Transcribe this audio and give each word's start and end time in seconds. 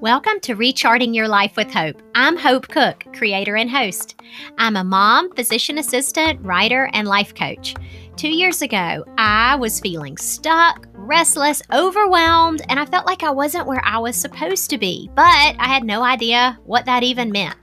Welcome 0.00 0.40
to 0.40 0.54
Recharting 0.56 1.14
Your 1.14 1.28
Life 1.28 1.56
with 1.56 1.72
Hope. 1.72 2.02
I'm 2.16 2.36
Hope 2.36 2.66
Cook, 2.66 3.06
creator 3.14 3.54
and 3.54 3.70
host. 3.70 4.20
I'm 4.58 4.74
a 4.74 4.82
mom, 4.82 5.32
physician 5.36 5.78
assistant, 5.78 6.40
writer, 6.42 6.90
and 6.92 7.06
life 7.06 7.36
coach. 7.36 7.76
Two 8.16 8.30
years 8.30 8.62
ago, 8.62 9.04
I 9.16 9.54
was 9.54 9.78
feeling 9.78 10.16
stuck, 10.16 10.88
restless, 10.92 11.62
overwhelmed, 11.72 12.62
and 12.68 12.80
I 12.80 12.86
felt 12.86 13.06
like 13.06 13.22
I 13.22 13.30
wasn't 13.30 13.68
where 13.68 13.82
I 13.84 13.98
was 13.98 14.16
supposed 14.16 14.70
to 14.70 14.78
be, 14.78 15.08
but 15.14 15.22
I 15.22 15.68
had 15.68 15.84
no 15.84 16.02
idea 16.02 16.58
what 16.64 16.84
that 16.86 17.04
even 17.04 17.30
meant. 17.30 17.54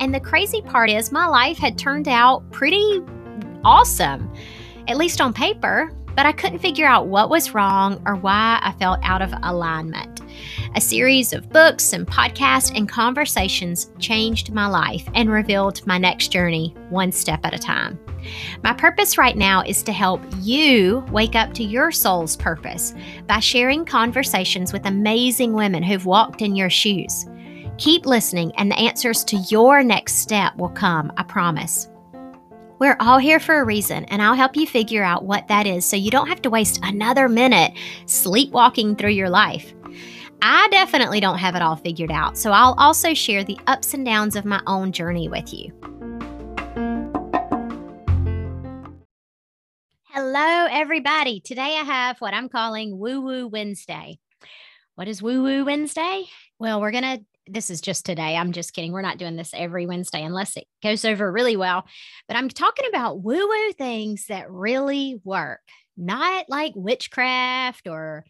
And 0.00 0.14
the 0.14 0.20
crazy 0.20 0.62
part 0.62 0.88
is, 0.88 1.12
my 1.12 1.26
life 1.26 1.58
had 1.58 1.76
turned 1.76 2.08
out 2.08 2.50
pretty 2.50 3.02
awesome, 3.62 4.32
at 4.88 4.96
least 4.96 5.20
on 5.20 5.34
paper, 5.34 5.94
but 6.16 6.26
I 6.26 6.32
couldn't 6.32 6.60
figure 6.60 6.86
out 6.86 7.06
what 7.06 7.30
was 7.30 7.54
wrong 7.54 8.02
or 8.06 8.16
why 8.16 8.58
I 8.62 8.72
felt 8.72 9.00
out 9.02 9.22
of 9.22 9.34
alignment. 9.42 10.20
A 10.76 10.80
series 10.80 11.32
of 11.32 11.50
books 11.50 11.92
and 11.92 12.06
podcasts 12.06 12.76
and 12.76 12.88
conversations 12.88 13.90
changed 13.98 14.52
my 14.52 14.66
life 14.66 15.08
and 15.14 15.30
revealed 15.30 15.86
my 15.86 15.98
next 15.98 16.28
journey 16.28 16.74
one 16.90 17.12
step 17.12 17.40
at 17.44 17.54
a 17.54 17.58
time. 17.58 17.98
My 18.62 18.72
purpose 18.72 19.18
right 19.18 19.36
now 19.36 19.62
is 19.62 19.82
to 19.84 19.92
help 19.92 20.20
you 20.40 21.04
wake 21.10 21.34
up 21.34 21.52
to 21.54 21.62
your 21.62 21.92
soul's 21.92 22.36
purpose 22.36 22.94
by 23.26 23.38
sharing 23.38 23.84
conversations 23.84 24.72
with 24.72 24.86
amazing 24.86 25.52
women 25.52 25.82
who've 25.82 26.06
walked 26.06 26.42
in 26.42 26.56
your 26.56 26.70
shoes. 26.70 27.26
Keep 27.76 28.06
listening, 28.06 28.52
and 28.56 28.70
the 28.70 28.78
answers 28.78 29.24
to 29.24 29.36
your 29.50 29.82
next 29.82 30.16
step 30.16 30.56
will 30.56 30.68
come, 30.70 31.12
I 31.16 31.24
promise. 31.24 31.88
We're 32.80 32.96
all 32.98 33.18
here 33.18 33.38
for 33.38 33.60
a 33.60 33.64
reason, 33.64 34.04
and 34.06 34.20
I'll 34.20 34.34
help 34.34 34.56
you 34.56 34.66
figure 34.66 35.04
out 35.04 35.24
what 35.24 35.46
that 35.46 35.64
is 35.64 35.86
so 35.86 35.94
you 35.94 36.10
don't 36.10 36.26
have 36.26 36.42
to 36.42 36.50
waste 36.50 36.80
another 36.82 37.28
minute 37.28 37.72
sleepwalking 38.06 38.96
through 38.96 39.10
your 39.10 39.30
life. 39.30 39.72
I 40.42 40.66
definitely 40.72 41.20
don't 41.20 41.38
have 41.38 41.54
it 41.54 41.62
all 41.62 41.76
figured 41.76 42.10
out, 42.10 42.36
so 42.36 42.50
I'll 42.50 42.74
also 42.76 43.14
share 43.14 43.44
the 43.44 43.58
ups 43.68 43.94
and 43.94 44.04
downs 44.04 44.34
of 44.34 44.44
my 44.44 44.60
own 44.66 44.90
journey 44.90 45.28
with 45.28 45.54
you. 45.54 45.72
Hello, 50.08 50.66
everybody. 50.68 51.38
Today 51.40 51.78
I 51.78 51.84
have 51.84 52.20
what 52.20 52.34
I'm 52.34 52.48
calling 52.48 52.98
Woo 52.98 53.20
Woo 53.20 53.46
Wednesday. 53.46 54.18
What 54.96 55.06
is 55.06 55.22
Woo 55.22 55.44
Woo 55.44 55.64
Wednesday? 55.64 56.24
Well, 56.58 56.80
we're 56.80 56.90
going 56.90 57.04
to 57.04 57.24
this 57.46 57.70
is 57.70 57.80
just 57.80 58.06
today. 58.06 58.36
I'm 58.36 58.52
just 58.52 58.72
kidding. 58.72 58.92
We're 58.92 59.02
not 59.02 59.18
doing 59.18 59.36
this 59.36 59.52
every 59.54 59.86
Wednesday 59.86 60.22
unless 60.22 60.56
it 60.56 60.66
goes 60.82 61.04
over 61.04 61.30
really 61.30 61.56
well. 61.56 61.86
But 62.28 62.36
I'm 62.36 62.48
talking 62.48 62.88
about 62.88 63.22
woo 63.22 63.48
woo 63.48 63.72
things 63.72 64.26
that 64.28 64.50
really 64.50 65.20
work, 65.24 65.60
not 65.96 66.46
like 66.48 66.72
witchcraft 66.74 67.86
or 67.86 68.24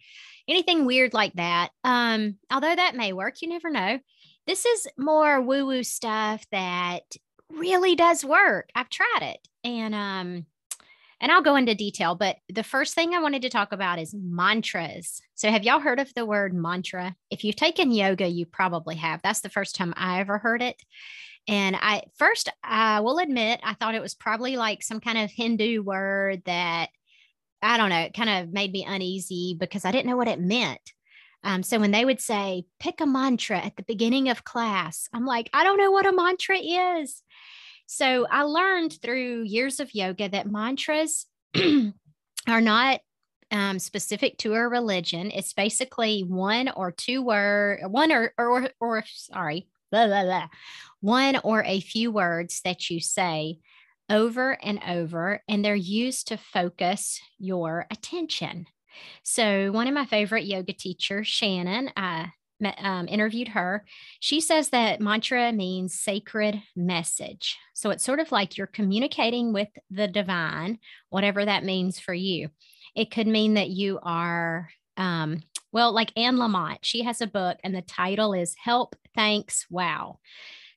anything 0.47 0.85
weird 0.85 1.13
like 1.13 1.33
that. 1.33 1.69
Um, 1.83 2.37
although 2.51 2.75
that 2.75 2.95
may 2.95 3.13
work, 3.13 3.41
you 3.41 3.49
never 3.49 3.69
know. 3.69 3.99
This 4.47 4.65
is 4.65 4.87
more 4.97 5.41
woo 5.41 5.65
woo 5.65 5.83
stuff 5.83 6.45
that 6.51 7.03
really 7.51 7.95
does 7.95 8.23
work. 8.23 8.69
I've 8.75 8.89
tried 8.89 9.21
it. 9.21 9.47
And 9.63 9.95
um, 9.95 10.45
and 11.25 11.31
I'll 11.31 11.41
go 11.41 11.55
into 11.55 11.73
detail, 11.73 12.13
but 12.13 12.37
the 12.49 12.61
first 12.61 12.93
thing 12.93 13.15
I 13.15 13.19
wanted 13.19 13.41
to 13.41 13.49
talk 13.49 13.71
about 13.71 13.97
is 13.97 14.13
mantras. 14.13 15.23
So, 15.33 15.49
have 15.49 15.63
y'all 15.63 15.79
heard 15.79 15.99
of 15.99 16.13
the 16.13 16.23
word 16.23 16.53
mantra? 16.53 17.15
If 17.31 17.43
you've 17.43 17.55
taken 17.55 17.91
yoga, 17.91 18.27
you 18.27 18.45
probably 18.45 18.95
have. 18.97 19.21
That's 19.23 19.41
the 19.41 19.49
first 19.49 19.75
time 19.75 19.95
I 19.97 20.19
ever 20.19 20.37
heard 20.37 20.61
it. 20.61 20.79
And 21.47 21.75
I 21.75 22.03
first, 22.19 22.49
I 22.63 22.99
will 22.99 23.17
admit, 23.17 23.59
I 23.63 23.73
thought 23.73 23.95
it 23.95 24.03
was 24.03 24.13
probably 24.13 24.55
like 24.55 24.83
some 24.83 24.99
kind 24.99 25.17
of 25.17 25.31
Hindu 25.31 25.81
word 25.81 26.43
that 26.45 26.89
I 27.59 27.77
don't 27.77 27.89
know, 27.89 28.01
it 28.01 28.13
kind 28.13 28.29
of 28.29 28.53
made 28.53 28.71
me 28.71 28.85
uneasy 28.87 29.57
because 29.59 29.83
I 29.83 29.91
didn't 29.91 30.05
know 30.05 30.17
what 30.17 30.27
it 30.27 30.39
meant. 30.39 30.93
Um, 31.43 31.63
so 31.63 31.79
when 31.79 31.89
they 31.89 32.05
would 32.05 32.21
say, 32.21 32.65
pick 32.79 33.01
a 33.01 33.07
mantra 33.07 33.57
at 33.57 33.77
the 33.77 33.83
beginning 33.83 34.29
of 34.29 34.43
class, 34.43 35.09
I'm 35.11 35.25
like, 35.25 35.49
I 35.53 35.63
don't 35.63 35.79
know 35.79 35.89
what 35.89 36.05
a 36.05 36.11
mantra 36.11 36.57
is. 36.57 37.23
So 37.85 38.27
I 38.29 38.43
learned 38.43 38.99
through 39.01 39.43
years 39.43 39.79
of 39.79 39.93
yoga 39.93 40.29
that 40.29 40.51
mantras 40.51 41.27
are 42.47 42.61
not 42.61 43.01
um, 43.51 43.79
specific 43.79 44.37
to 44.39 44.53
a 44.53 44.67
religion. 44.67 45.31
It's 45.31 45.53
basically 45.53 46.21
one 46.21 46.69
or 46.69 46.91
two 46.91 47.21
word, 47.21 47.81
one 47.87 48.11
or 48.11 48.33
or 48.37 48.69
or 48.79 49.03
sorry, 49.07 49.67
blah, 49.91 50.07
blah, 50.07 50.23
blah, 50.23 50.47
one 50.99 51.39
or 51.43 51.63
a 51.63 51.79
few 51.79 52.11
words 52.11 52.61
that 52.63 52.89
you 52.89 52.99
say 52.99 53.59
over 54.09 54.57
and 54.63 54.79
over, 54.87 55.41
and 55.47 55.63
they're 55.63 55.75
used 55.75 56.27
to 56.27 56.37
focus 56.37 57.19
your 57.39 57.87
attention. 57.91 58.67
So, 59.23 59.71
one 59.71 59.87
of 59.87 59.93
my 59.93 60.05
favorite 60.05 60.45
yoga 60.45 60.73
teachers, 60.73 61.27
Shannon, 61.27 61.91
um, 62.79 63.07
interviewed 63.07 63.49
her. 63.49 63.85
She 64.19 64.39
says 64.39 64.69
that 64.69 65.01
mantra 65.01 65.51
means 65.51 65.99
sacred 65.99 66.61
message. 66.75 67.57
So 67.73 67.89
it's 67.89 68.03
sort 68.03 68.19
of 68.19 68.31
like 68.31 68.57
you're 68.57 68.67
communicating 68.67 69.53
with 69.53 69.69
the 69.89 70.07
divine, 70.07 70.79
whatever 71.09 71.43
that 71.43 71.63
means 71.63 71.99
for 71.99 72.13
you. 72.13 72.49
It 72.95 73.11
could 73.11 73.27
mean 73.27 73.55
that 73.55 73.69
you 73.69 73.99
are, 74.01 74.69
um, 74.97 75.41
well, 75.71 75.91
like 75.91 76.13
Anne 76.15 76.37
Lamott, 76.37 76.79
she 76.83 77.03
has 77.03 77.21
a 77.21 77.27
book 77.27 77.57
and 77.63 77.75
the 77.75 77.81
title 77.81 78.33
is 78.33 78.55
Help, 78.55 78.95
Thanks, 79.13 79.65
Wow. 79.69 80.19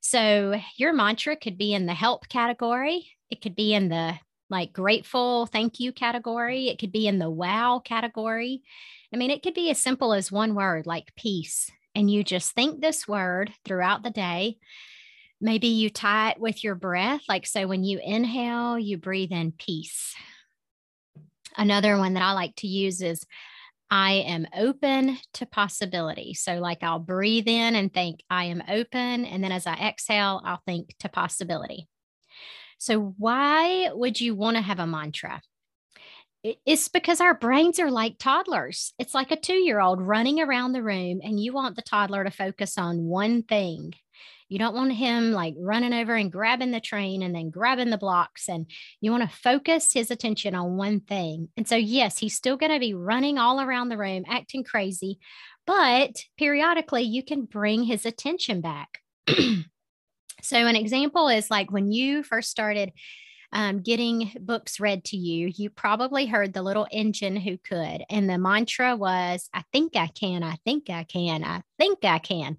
So 0.01 0.61
your 0.77 0.93
mantra 0.93 1.37
could 1.37 1.59
be 1.59 1.75
in 1.75 1.87
the 1.87 1.95
help 1.95 2.29
category, 2.29 3.11
it 3.31 3.43
could 3.43 3.55
be 3.55 3.75
in 3.75 3.89
the 3.89 4.15
like 4.51 4.73
grateful, 4.73 5.47
thank 5.47 5.81
you 5.81 5.93
category, 5.93 6.69
it 6.69 6.79
could 6.79 6.93
be 6.93 7.07
in 7.07 7.19
the 7.19 7.31
wow 7.31 7.81
category. 7.85 8.63
I 9.13 9.17
mean, 9.17 9.31
it 9.31 9.43
could 9.43 9.55
be 9.55 9.71
as 9.71 9.79
simple 9.79 10.13
as 10.13 10.33
one 10.33 10.55
word 10.55 10.87
like 10.87 11.15
peace, 11.17 11.71
and 11.95 12.11
you 12.11 12.23
just 12.23 12.53
think 12.53 12.81
this 12.81 13.09
word 13.09 13.53
throughout 13.65 14.03
the 14.03 14.11
day. 14.11 14.59
Maybe 15.41 15.69
you 15.69 15.89
tie 15.89 16.31
it 16.31 16.41
with 16.41 16.65
your 16.65 16.75
breath. 16.75 17.23
Like, 17.29 17.47
so 17.47 17.67
when 17.67 17.85
you 17.85 18.01
inhale, 18.03 18.79
you 18.79 18.99
breathe 18.99 19.31
in 19.31 19.53
peace. 19.53 20.15
Another 21.57 21.97
one 21.97 22.15
that 22.15 22.23
I 22.23 22.33
like 22.33 22.57
to 22.57 22.67
use 22.67 23.01
is 23.03 23.25
I 23.91 24.25
am 24.27 24.47
open 24.57 25.19
to 25.35 25.47
possibility. 25.47 26.35
So, 26.35 26.59
like, 26.59 26.83
I'll 26.83 26.99
breathe 26.99 27.49
in 27.49 27.75
and 27.75 27.93
think, 27.93 28.23
I 28.29 28.47
am 28.47 28.63
open. 28.69 29.25
And 29.25 29.43
then 29.43 29.53
as 29.53 29.67
I 29.67 29.75
exhale, 29.75 30.43
I'll 30.45 30.63
think 30.67 30.95
to 31.01 31.09
possibility. 31.09 31.89
So, 32.79 33.15
why 33.19 33.91
would 33.93 34.21
you 34.21 34.35
want 34.35 34.57
to 34.57 34.63
have 34.63 34.79
a 34.79 34.87
mantra? 34.87 35.43
it's 36.43 36.89
because 36.89 37.21
our 37.21 37.35
brains 37.35 37.81
are 37.81 37.91
like 37.91 38.17
toddlers. 38.19 38.93
It's 38.99 39.15
like 39.15 39.31
a 39.31 39.37
two 39.37 39.55
year 39.55 39.81
old 39.81 40.01
running 40.01 40.41
around 40.41 40.73
the 40.73 40.83
room, 40.83 41.21
and 41.23 41.41
you 41.41 41.53
want 41.53 41.77
the 41.77 41.83
toddler 41.83 42.25
to 42.25 42.31
focus 42.31 42.79
on 42.79 43.05
one 43.05 43.43
thing. 43.43 43.95
You 44.49 44.59
don't 44.59 44.75
want 44.75 44.93
him 44.93 45.33
like 45.33 45.55
running 45.59 45.93
over 45.93 46.15
and 46.15 46.33
grabbing 46.33 46.71
the 46.71 46.81
train 46.81 47.23
and 47.23 47.35
then 47.35 47.51
grabbing 47.51 47.91
the 47.91 47.99
blocks. 47.99 48.49
And 48.49 48.71
you 49.01 49.11
want 49.11 49.29
to 49.29 49.37
focus 49.37 49.93
his 49.93 50.11
attention 50.11 50.55
on 50.55 50.79
one 50.79 51.01
thing. 51.01 51.49
And 51.59 51.69
so, 51.69 51.77
yes, 51.77 52.19
he's 52.19 52.35
still 52.35 52.57
going 52.57 52.73
to 52.73 52.81
be 52.81 52.95
running 52.95 53.37
all 53.37 53.61
around 53.61 53.91
the 53.91 53.99
room, 53.99 54.25
acting 54.27 54.65
crazy, 54.65 55.19
but 55.67 56.25
periodically 56.39 57.03
you 57.03 57.23
can 57.23 57.45
bring 57.45 57.83
his 57.83 58.07
attention 58.07 58.63
back. 58.63 59.01
so, 60.43 60.57
an 60.57 60.77
example 60.77 61.29
is 61.29 61.51
like 61.51 61.71
when 61.71 61.91
you 61.91 62.23
first 62.23 62.51
started 62.51 62.93
um, 63.53 63.81
getting 63.81 64.33
books 64.41 64.79
read 64.79 65.05
to 65.05 65.17
you, 65.17 65.51
you 65.57 65.71
probably 65.71 66.27
heard 66.27 66.53
the 66.53 66.63
little 66.63 66.87
engine 66.91 67.37
who 67.37 67.57
could. 67.57 68.05
And 68.11 68.29
the 68.29 68.39
mantra 68.39 68.95
was, 68.95 69.49
I 69.55 69.65
think 69.73 69.97
I 69.97 70.09
can, 70.09 70.43
I 70.43 70.57
think 70.65 70.91
I 70.91 71.05
can, 71.05 71.45
I 71.45 71.63
think 71.79 72.05
I 72.05 72.19
can. 72.19 72.59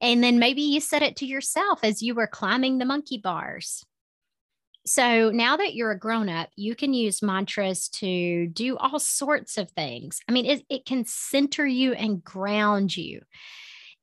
And 0.00 0.24
then 0.24 0.38
maybe 0.38 0.62
you 0.62 0.80
said 0.80 1.02
it 1.02 1.16
to 1.16 1.26
yourself 1.26 1.80
as 1.82 2.02
you 2.02 2.14
were 2.14 2.26
climbing 2.26 2.78
the 2.78 2.84
monkey 2.84 3.18
bars. 3.18 3.84
So 4.86 5.30
now 5.30 5.56
that 5.56 5.74
you're 5.74 5.92
a 5.92 5.98
grown 5.98 6.28
up, 6.28 6.50
you 6.56 6.74
can 6.74 6.92
use 6.92 7.22
mantras 7.22 7.88
to 7.90 8.48
do 8.48 8.76
all 8.76 8.98
sorts 8.98 9.56
of 9.56 9.70
things. 9.70 10.20
I 10.28 10.32
mean, 10.32 10.44
it, 10.44 10.64
it 10.68 10.84
can 10.84 11.06
center 11.06 11.66
you 11.66 11.94
and 11.94 12.22
ground 12.22 12.94
you 12.94 13.22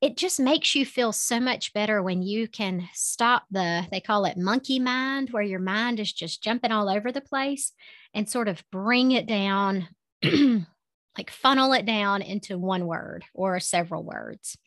it 0.02 0.18
just 0.18 0.40
makes 0.40 0.74
you 0.74 0.84
feel 0.86 1.14
so 1.14 1.40
much 1.40 1.74
better 1.74 2.02
when 2.02 2.24
you 2.24 2.48
can 2.48 2.90
stop 2.94 3.44
the 3.52 3.86
they 3.92 4.02
call 4.02 4.26
it 4.26 4.38
monkey 4.38 4.80
mind 4.80 5.30
where 5.30 5.44
your 5.44 5.60
mind 5.60 6.00
is 6.00 6.12
just 6.12 6.44
jumping 6.44 6.72
all 6.72 6.90
over 6.90 7.12
the 7.12 7.22
place 7.22 7.72
and 8.14 8.28
sort 8.28 8.48
of 8.48 8.64
bring 8.72 9.12
it 9.12 9.28
down 9.28 9.88
like 10.24 11.30
funnel 11.30 11.74
it 11.74 11.86
down 11.86 12.22
into 12.22 12.58
one 12.58 12.86
word 12.86 13.24
or 13.34 13.60
several 13.60 14.04
words. 14.04 14.58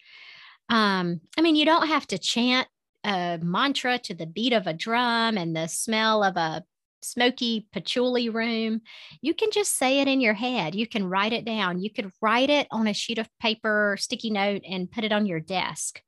Um 0.68 1.20
i 1.36 1.42
mean 1.42 1.56
you 1.56 1.64
don't 1.64 1.88
have 1.88 2.06
to 2.08 2.18
chant 2.18 2.68
a 3.04 3.38
mantra 3.42 3.98
to 3.98 4.14
the 4.14 4.26
beat 4.26 4.54
of 4.54 4.66
a 4.66 4.72
drum 4.72 5.36
and 5.36 5.54
the 5.54 5.66
smell 5.66 6.22
of 6.22 6.36
a 6.36 6.64
smoky 7.04 7.68
patchouli 7.72 8.28
room. 8.28 8.80
You 9.20 9.34
can 9.34 9.50
just 9.52 9.76
say 9.76 10.00
it 10.00 10.08
in 10.08 10.20
your 10.20 10.34
head. 10.34 10.74
You 10.74 10.86
can 10.86 11.04
write 11.04 11.32
it 11.32 11.44
down. 11.44 11.80
You 11.80 11.90
could 11.90 12.10
write 12.20 12.50
it 12.50 12.66
on 12.70 12.86
a 12.86 12.94
sheet 12.94 13.18
of 13.18 13.28
paper, 13.40 13.96
sticky 13.98 14.30
note, 14.30 14.62
and 14.68 14.90
put 14.90 15.04
it 15.04 15.12
on 15.12 15.26
your 15.26 15.40
desk. 15.40 16.00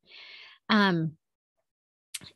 Um, 0.68 1.12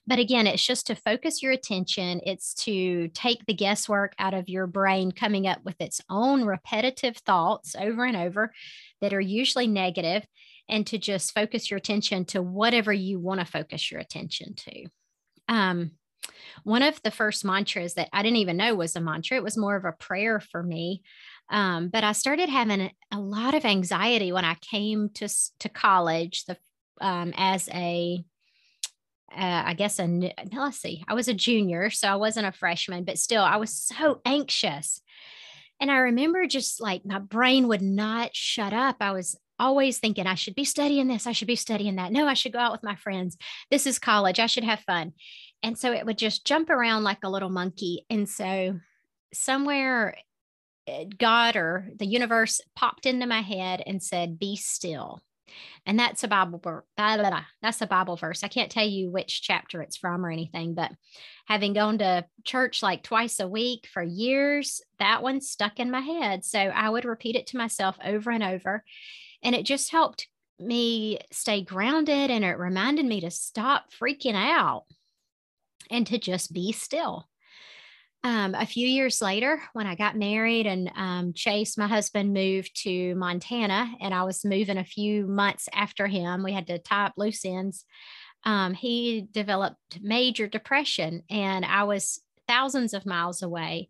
but 0.07 0.19
again, 0.19 0.47
it's 0.47 0.65
just 0.65 0.89
to 0.89 0.95
focus 0.95 1.43
your 1.43 1.53
attention. 1.53 2.21
It's 2.27 2.53
to 2.65 3.09
take 3.09 3.47
the 3.47 3.55
guesswork 3.55 4.13
out 4.19 4.35
of 4.35 4.49
your 4.49 4.67
brain 4.67 5.11
coming 5.11 5.47
up 5.47 5.61
with 5.65 5.81
its 5.81 6.03
own 6.11 6.45
repetitive 6.45 7.17
thoughts 7.17 7.75
over 7.75 8.05
and 8.05 8.17
over 8.17 8.53
that 9.01 9.15
are 9.15 9.21
usually 9.21 9.67
negative, 9.67 10.27
and 10.69 10.87
to 10.87 10.99
just 10.99 11.35
focus 11.35 11.71
your 11.71 11.79
attention 11.79 12.27
to 12.27 12.43
whatever 12.43 12.93
you 12.93 13.19
want 13.19 13.41
to 13.41 13.47
focus 13.47 13.91
your 13.91 14.01
attention 14.01 14.55
to. 14.55 14.85
Um, 15.49 15.93
one 16.65 16.83
of 16.83 17.01
the 17.03 17.11
first 17.11 17.45
mantras 17.45 17.95
that 17.95 18.09
I 18.13 18.23
didn't 18.23 18.39
even 18.39 18.57
know 18.57 18.75
was 18.75 18.97
a 18.97 19.01
mantra, 19.01 19.37
it 19.37 19.43
was 19.43 19.57
more 19.57 19.77
of 19.77 19.85
a 19.85 19.93
prayer 19.93 20.41
for 20.41 20.63
me. 20.63 21.03
Um, 21.51 21.89
but 21.89 22.05
I 22.05 22.13
started 22.13 22.49
having 22.49 22.91
a 23.13 23.21
lot 23.21 23.55
of 23.55 23.65
anxiety 23.65 24.33
when 24.33 24.45
I 24.45 24.55
came 24.55 25.11
to, 25.15 25.29
to 25.59 25.69
college 25.69 26.45
the, 26.45 26.57
um, 27.01 27.33
as 27.37 27.69
a 27.73 28.25
uh, 29.33 29.63
I 29.67 29.75
guess 29.75 30.01
a 30.01 30.33
let's 30.53 30.79
see, 30.79 31.05
I 31.07 31.15
was 31.15 31.29
a 31.29 31.35
junior, 31.35 31.91
so 31.91 32.09
I 32.09 32.17
wasn't 32.17 32.47
a 32.47 32.53
freshman, 32.53 33.05
but 33.05 33.19
still, 33.19 33.45
I 33.45 33.57
was 33.57 33.73
so 33.73 34.21
anxious. 34.25 35.01
And 35.81 35.91
I 35.91 35.99
remember 35.99 36.47
just 36.47 36.81
like 36.81 37.07
my 37.07 37.19
brain 37.19 37.69
would 37.69 37.81
not 37.81 38.35
shut 38.35 38.73
up. 38.73 38.97
I 39.01 39.13
was 39.13 39.39
always 39.59 39.99
thinking, 39.99 40.27
I 40.27 40.35
should 40.35 40.55
be 40.55 40.65
studying 40.65 41.07
this, 41.07 41.27
I 41.27 41.33
should 41.33 41.49
be 41.49 41.57
studying 41.57 41.97
that. 41.97 42.13
No, 42.13 42.27
I 42.27 42.35
should 42.35 42.53
go 42.53 42.59
out 42.59 42.73
with 42.73 42.83
my 42.83 42.97
friends. 42.97 43.37
This 43.71 43.87
is 43.87 43.99
college, 43.99 44.41
I 44.41 44.47
should 44.47 44.65
have 44.65 44.81
fun. 44.81 45.13
And 45.63 45.79
so 45.79 45.93
it 45.93 46.07
would 46.07 46.19
just 46.19 46.47
jump 46.47 46.71
around 46.71 47.05
like 47.05 47.25
a 47.25 47.31
little 47.31 47.51
monkey. 47.51 48.07
And 48.09 48.29
so 48.29 48.79
somewhere, 49.33 50.17
eh, 50.87 51.05
God 51.19 51.57
or 51.57 51.91
the 51.97 52.07
universe 52.07 52.61
popped 52.75 53.07
into 53.07 53.27
my 53.27 53.41
head 53.41 53.83
and 53.87 54.03
said, 54.03 54.39
Be 54.39 54.57
still 54.57 55.23
and 55.87 55.99
that's 55.99 56.25
a 56.25 56.29
Bible. 56.29 56.63
That's 56.97 57.81
a 57.81 57.87
Bible 57.87 58.17
verse. 58.17 58.45
I 58.45 58.49
can't 58.49 58.71
tell 58.71 58.87
you 58.87 59.11
which 59.11 59.43
chapter 59.43 59.83
it's 59.83 59.97
from 59.97 60.25
or 60.25 60.31
anything, 60.31 60.75
but 60.75 60.93
having 61.47 61.73
gone 61.73 61.99
to 61.99 62.27
church 62.45 62.83
like 62.83 63.03
twice 63.03 63.41
a 63.41 63.49
week 63.49 63.89
for 63.93 64.03
years, 64.03 64.83
that 64.99 65.23
one 65.23 65.41
stuck 65.41 65.81
in 65.81 65.91
my 65.91 66.01
head. 66.01 66.45
So 66.45 66.59
I 66.59 66.89
would 66.89 67.05
repeat 67.05 67.37
it 67.37 67.49
to 67.49 67.57
myself 67.57 67.97
over 68.05 68.31
and 68.31 68.43
over. 68.43 68.85
And 69.43 69.55
it 69.55 69.65
just 69.65 69.91
helped 69.91 70.29
me 70.59 71.19
stay 71.33 71.63
grounded 71.63 72.31
and 72.31 72.45
it 72.45 72.59
reminded 72.59 73.07
me 73.07 73.23
to 73.23 73.31
stop 73.31 73.87
freaking 73.91 74.35
out 74.35 74.85
and 75.91 76.07
to 76.07 76.19
just 76.19 76.53
be 76.53 76.73
still 76.73 77.29
um, 78.23 78.55
a 78.55 78.67
few 78.67 78.87
years 78.87 79.23
later, 79.23 79.63
when 79.73 79.87
I 79.87 79.95
got 79.95 80.17
married 80.17 80.67
and 80.67 80.91
um, 80.95 81.33
Chase, 81.33 81.79
my 81.79 81.87
husband, 81.87 82.35
moved 82.35 82.83
to 82.83 83.15
Montana, 83.15 83.91
and 84.01 84.13
I 84.13 84.25
was 84.25 84.45
moving 84.45 84.77
a 84.77 84.85
few 84.85 85.27
months 85.27 85.69
after 85.73 86.07
him, 86.07 86.43
we 86.43 86.53
had 86.53 86.67
to 86.67 86.79
tie 86.79 87.07
up 87.07 87.15
loose 87.17 87.45
ends. 87.47 87.87
Um, 88.45 88.75
he 88.75 89.27
developed 89.31 90.01
major 90.03 90.47
depression, 90.47 91.23
and 91.31 91.65
I 91.65 91.85
was 91.85 92.21
thousands 92.47 92.93
of 92.93 93.07
miles 93.07 93.43
away. 93.43 93.89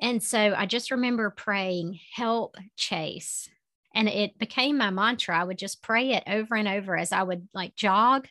And 0.00 0.22
so 0.22 0.54
I 0.54 0.66
just 0.66 0.90
remember 0.90 1.30
praying, 1.30 1.98
Help 2.14 2.56
Chase. 2.76 3.48
And 3.94 4.08
it 4.08 4.38
became 4.38 4.76
my 4.78 4.90
mantra. 4.90 5.38
I 5.38 5.44
would 5.44 5.58
just 5.58 5.82
pray 5.82 6.12
it 6.12 6.24
over 6.26 6.56
and 6.56 6.66
over 6.66 6.96
as 6.96 7.12
I 7.12 7.22
would 7.22 7.48
like 7.54 7.74
jog 7.74 8.26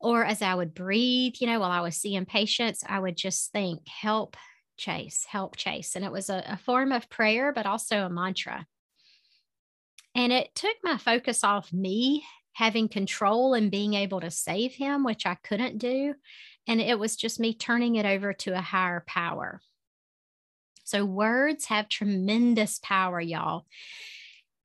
or 0.00 0.24
as 0.24 0.42
I 0.42 0.54
would 0.54 0.74
breathe, 0.74 1.34
you 1.38 1.46
know, 1.46 1.60
while 1.60 1.70
I 1.70 1.82
was 1.82 1.96
seeing 1.96 2.24
patients, 2.24 2.82
I 2.86 2.98
would 2.98 3.16
just 3.16 3.52
think, 3.52 3.86
Help 3.86 4.36
Chase, 4.78 5.26
help 5.28 5.56
Chase. 5.56 5.94
And 5.94 6.04
it 6.04 6.10
was 6.10 6.30
a, 6.30 6.42
a 6.48 6.56
form 6.56 6.90
of 6.90 7.10
prayer, 7.10 7.52
but 7.52 7.66
also 7.66 8.06
a 8.06 8.10
mantra. 8.10 8.66
And 10.14 10.32
it 10.32 10.54
took 10.54 10.76
my 10.82 10.96
focus 10.96 11.44
off 11.44 11.72
me 11.72 12.24
having 12.54 12.88
control 12.88 13.54
and 13.54 13.70
being 13.70 13.94
able 13.94 14.20
to 14.20 14.30
save 14.30 14.74
him, 14.74 15.04
which 15.04 15.26
I 15.26 15.36
couldn't 15.36 15.78
do. 15.78 16.14
And 16.66 16.80
it 16.80 16.98
was 16.98 17.16
just 17.16 17.38
me 17.38 17.54
turning 17.54 17.96
it 17.96 18.06
over 18.06 18.32
to 18.32 18.56
a 18.56 18.60
higher 18.60 19.04
power. 19.06 19.60
So, 20.84 21.04
words 21.04 21.66
have 21.66 21.88
tremendous 21.88 22.80
power, 22.82 23.20
y'all. 23.20 23.66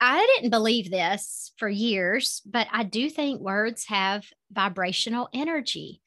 I 0.02 0.26
didn't 0.36 0.50
believe 0.50 0.92
this 0.92 1.54
for 1.58 1.70
years, 1.70 2.42
but 2.46 2.68
I 2.72 2.84
do 2.84 3.10
think 3.10 3.42
words 3.42 3.86
have 3.86 4.26
vibrational 4.56 5.30
energy. 5.34 6.02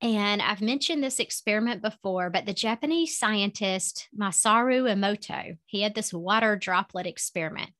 And 0.00 0.42
I've 0.42 0.60
mentioned 0.60 1.02
this 1.02 1.18
experiment 1.18 1.80
before, 1.80 2.28
but 2.28 2.46
the 2.46 2.52
Japanese 2.52 3.18
scientist 3.18 4.08
Masaru 4.18 4.92
Emoto, 4.92 5.56
he 5.66 5.80
had 5.80 5.94
this 5.94 6.12
water 6.12 6.56
droplet 6.56 7.06
experiment 7.06 7.70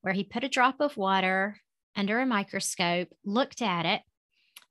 where 0.00 0.14
he 0.14 0.24
put 0.24 0.44
a 0.44 0.48
drop 0.48 0.80
of 0.80 0.96
water 0.96 1.60
under 1.96 2.20
a 2.20 2.26
microscope, 2.26 3.08
looked 3.24 3.60
at 3.60 3.86
it, 3.86 4.02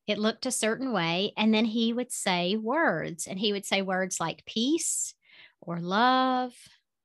it 0.07 0.17
looked 0.17 0.45
a 0.45 0.51
certain 0.51 0.91
way, 0.91 1.33
and 1.37 1.53
then 1.53 1.65
he 1.65 1.93
would 1.93 2.11
say 2.11 2.57
words. 2.57 3.27
And 3.27 3.39
he 3.39 3.53
would 3.53 3.65
say 3.65 3.81
words 3.81 4.19
like 4.19 4.45
peace 4.45 5.13
or 5.61 5.79
love 5.79 6.53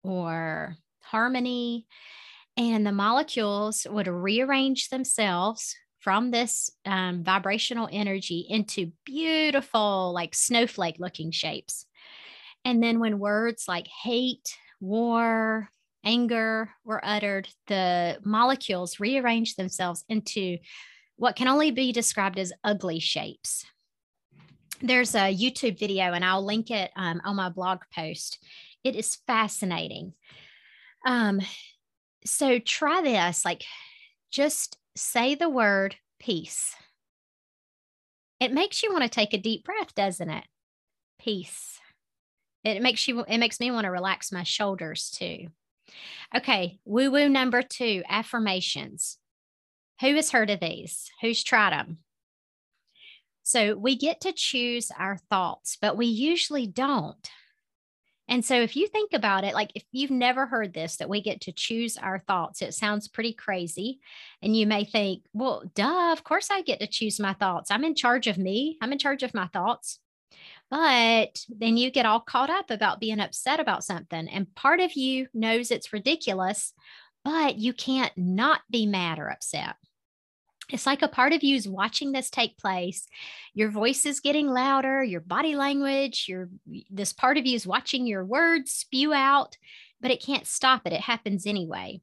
or 0.03 0.77
harmony. 1.03 1.87
And 2.57 2.85
the 2.85 2.93
molecules 2.93 3.87
would 3.89 4.09
rearrange 4.09 4.89
themselves 4.89 5.77
from 6.09 6.31
this 6.31 6.71
um, 6.87 7.23
vibrational 7.23 7.87
energy 7.93 8.47
into 8.49 8.91
beautiful, 9.05 10.11
like 10.15 10.35
snowflake 10.35 10.97
looking 10.99 11.31
shapes. 11.31 11.85
And 12.65 12.83
then 12.83 12.99
when 12.99 13.19
words 13.19 13.65
like 13.69 13.87
hate, 13.89 14.57
war, 14.81 15.69
anger 16.03 16.71
were 16.83 17.05
uttered, 17.05 17.47
the 17.67 18.17
molecules 18.25 18.99
rearrange 18.99 19.57
themselves 19.57 20.03
into 20.09 20.57
what 21.17 21.37
can 21.37 21.47
only 21.47 21.73
be 21.73 21.93
described 21.93 22.39
as 22.39 22.55
ugly 22.65 23.01
shapes. 23.01 23.67
There's 24.81 25.15
a 25.15 25.37
YouTube 25.37 25.79
video, 25.79 26.15
and 26.15 26.25
I'll 26.25 26.43
link 26.43 26.71
it 26.71 26.91
um, 26.97 27.21
on 27.23 27.37
my 27.37 27.51
blog 27.51 27.81
post. 27.95 28.43
It 28.83 28.97
is 28.97 29.19
fascinating. 29.27 30.15
Um, 31.05 31.43
so 32.25 32.59
try 32.59 33.03
this, 33.03 33.45
like 33.45 33.63
just 34.31 34.79
say 34.99 35.35
the 35.35 35.49
word 35.49 35.97
peace. 36.19 36.75
It 38.41 38.53
makes 38.53 38.83
you 38.83 38.93
want 38.93 39.05
to 39.05 39.09
take 39.09 39.35
a 39.35 39.39
deep 39.39 39.65
breath, 39.65 39.95
doesn't 39.95 40.31
it? 40.31 40.45
Peace. 41.21 41.81
It 42.65 42.83
makes 42.83 43.07
you 43.09 43.25
it 43.25 43.39
makes 43.39 43.61
me 43.61 43.71
want 43.71 43.85
to 43.85 43.91
relax 43.91 44.31
my 44.33 44.43
shoulders 44.43 45.11
too. 45.11 45.49
Okay, 46.37 46.79
woo 46.85 47.11
woo 47.11 47.29
number 47.29 47.63
2, 47.63 48.03
affirmations. 48.09 49.19
Who 50.01 50.15
has 50.15 50.31
heard 50.31 50.51
of 50.51 50.61
these? 50.61 51.11
Who's 51.21 51.43
tried 51.43 51.73
them? 51.73 51.99
So 53.43 53.75
we 53.77 53.97
get 53.97 54.21
to 54.23 54.33
choose 54.33 54.93
our 54.97 55.17
thoughts, 55.31 55.79
but 55.81 55.97
we 55.97 56.07
usually 56.07 56.67
don't. 56.67 57.31
And 58.29 58.45
so, 58.45 58.61
if 58.61 58.77
you 58.77 58.87
think 58.87 59.13
about 59.15 59.45
it, 59.45 59.55
like 59.55 59.71
if 59.75 59.85
you've 59.91 60.11
never 60.11 60.47
heard 60.47 60.75
this, 60.75 60.97
that 60.97 61.09
we 61.09 61.23
get 61.23 61.41
to 61.43 61.53
choose 61.53 61.97
our 61.97 62.19
thoughts, 62.19 62.61
it 62.61 62.75
sounds 62.75 63.09
pretty 63.09 63.33
crazy. 63.33 64.01
And 64.43 64.57
you 64.57 64.67
may 64.67 64.85
think, 64.85 65.25
well, 65.33 65.63
duh, 65.75 66.13
of 66.13 66.25
course 66.25 66.51
I 66.51 66.63
get 66.63 66.81
to 66.81 66.87
choose 66.87 67.19
my 67.19 67.33
thoughts. 67.33 67.71
I'm 67.71 67.85
in 67.85 67.95
charge 67.95 68.27
of 68.27 68.39
me, 68.39 68.77
I'm 68.83 68.93
in 68.93 68.99
charge 68.99 69.23
of 69.23 69.35
my 69.35 69.47
thoughts. 69.49 69.99
But 70.71 71.41
then 71.49 71.79
you 71.79 71.91
get 71.91 72.05
all 72.05 72.21
caught 72.21 72.51
up 72.51 72.71
about 72.71 73.01
being 73.01 73.21
upset 73.21 73.59
about 73.59 73.85
something. 73.85 74.29
And 74.29 74.55
part 74.55 74.81
of 74.81 74.93
you 74.93 75.29
knows 75.33 75.71
it's 75.71 75.95
ridiculous, 75.95 76.75
but 77.25 77.57
you 77.57 77.73
can't 77.73 78.13
not 78.17 78.61
be 78.71 78.85
mad 78.85 79.19
or 79.19 79.29
upset 79.29 79.77
it's 80.71 80.87
like 80.87 81.03
a 81.03 81.09
part 81.09 81.33
of 81.33 81.43
you 81.43 81.57
is 81.57 81.69
watching 81.69 82.13
this 82.13 82.31
take 82.31 82.59
place. 82.59 83.07
Your 83.55 83.71
voice 83.71 84.05
is 84.05 84.21
getting 84.21 84.49
louder 84.49 85.03
your 85.03 85.21
body 85.21 85.55
language 85.55 86.27
your 86.29 86.49
this 86.91 87.13
part 87.13 87.37
of 87.39 87.47
you 87.47 87.57
is 87.57 87.67
watching 87.67 88.07
your 88.07 88.25
words 88.25 88.73
spew 88.73 89.13
out 89.13 89.57
but 90.01 90.11
it 90.11 90.23
can't 90.23 90.47
stop 90.47 90.83
it. 90.87 90.93
It 90.93 91.01
happens 91.01 91.47
anyway. 91.47 92.01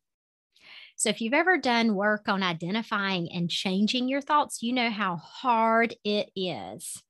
So 0.97 1.09
if 1.09 1.21
you've 1.21 1.33
ever 1.33 1.57
done 1.57 1.95
work 1.95 2.27
on 2.27 2.43
identifying 2.43 3.31
and 3.31 3.49
changing 3.49 4.07
your 4.07 4.21
thoughts 4.21 4.61
you 4.61 4.73
know 4.73 4.89
how 4.89 5.17
hard 5.17 5.95
it 6.03 6.29
is. 6.35 7.01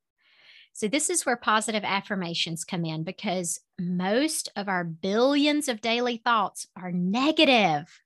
So 0.74 0.90
this 0.90 1.10
is 1.10 1.26
where 1.26 1.38
positive 1.38 1.86
affirmations 1.86 2.66
come 2.66 2.84
in 2.84 3.04
because 3.04 3.62
most 3.80 4.50
of 4.58 4.68
our 4.68 4.84
billions 4.84 5.70
of 5.70 5.80
daily 5.80 6.18
thoughts 6.18 6.68
are 6.76 6.92
negative. 6.92 8.02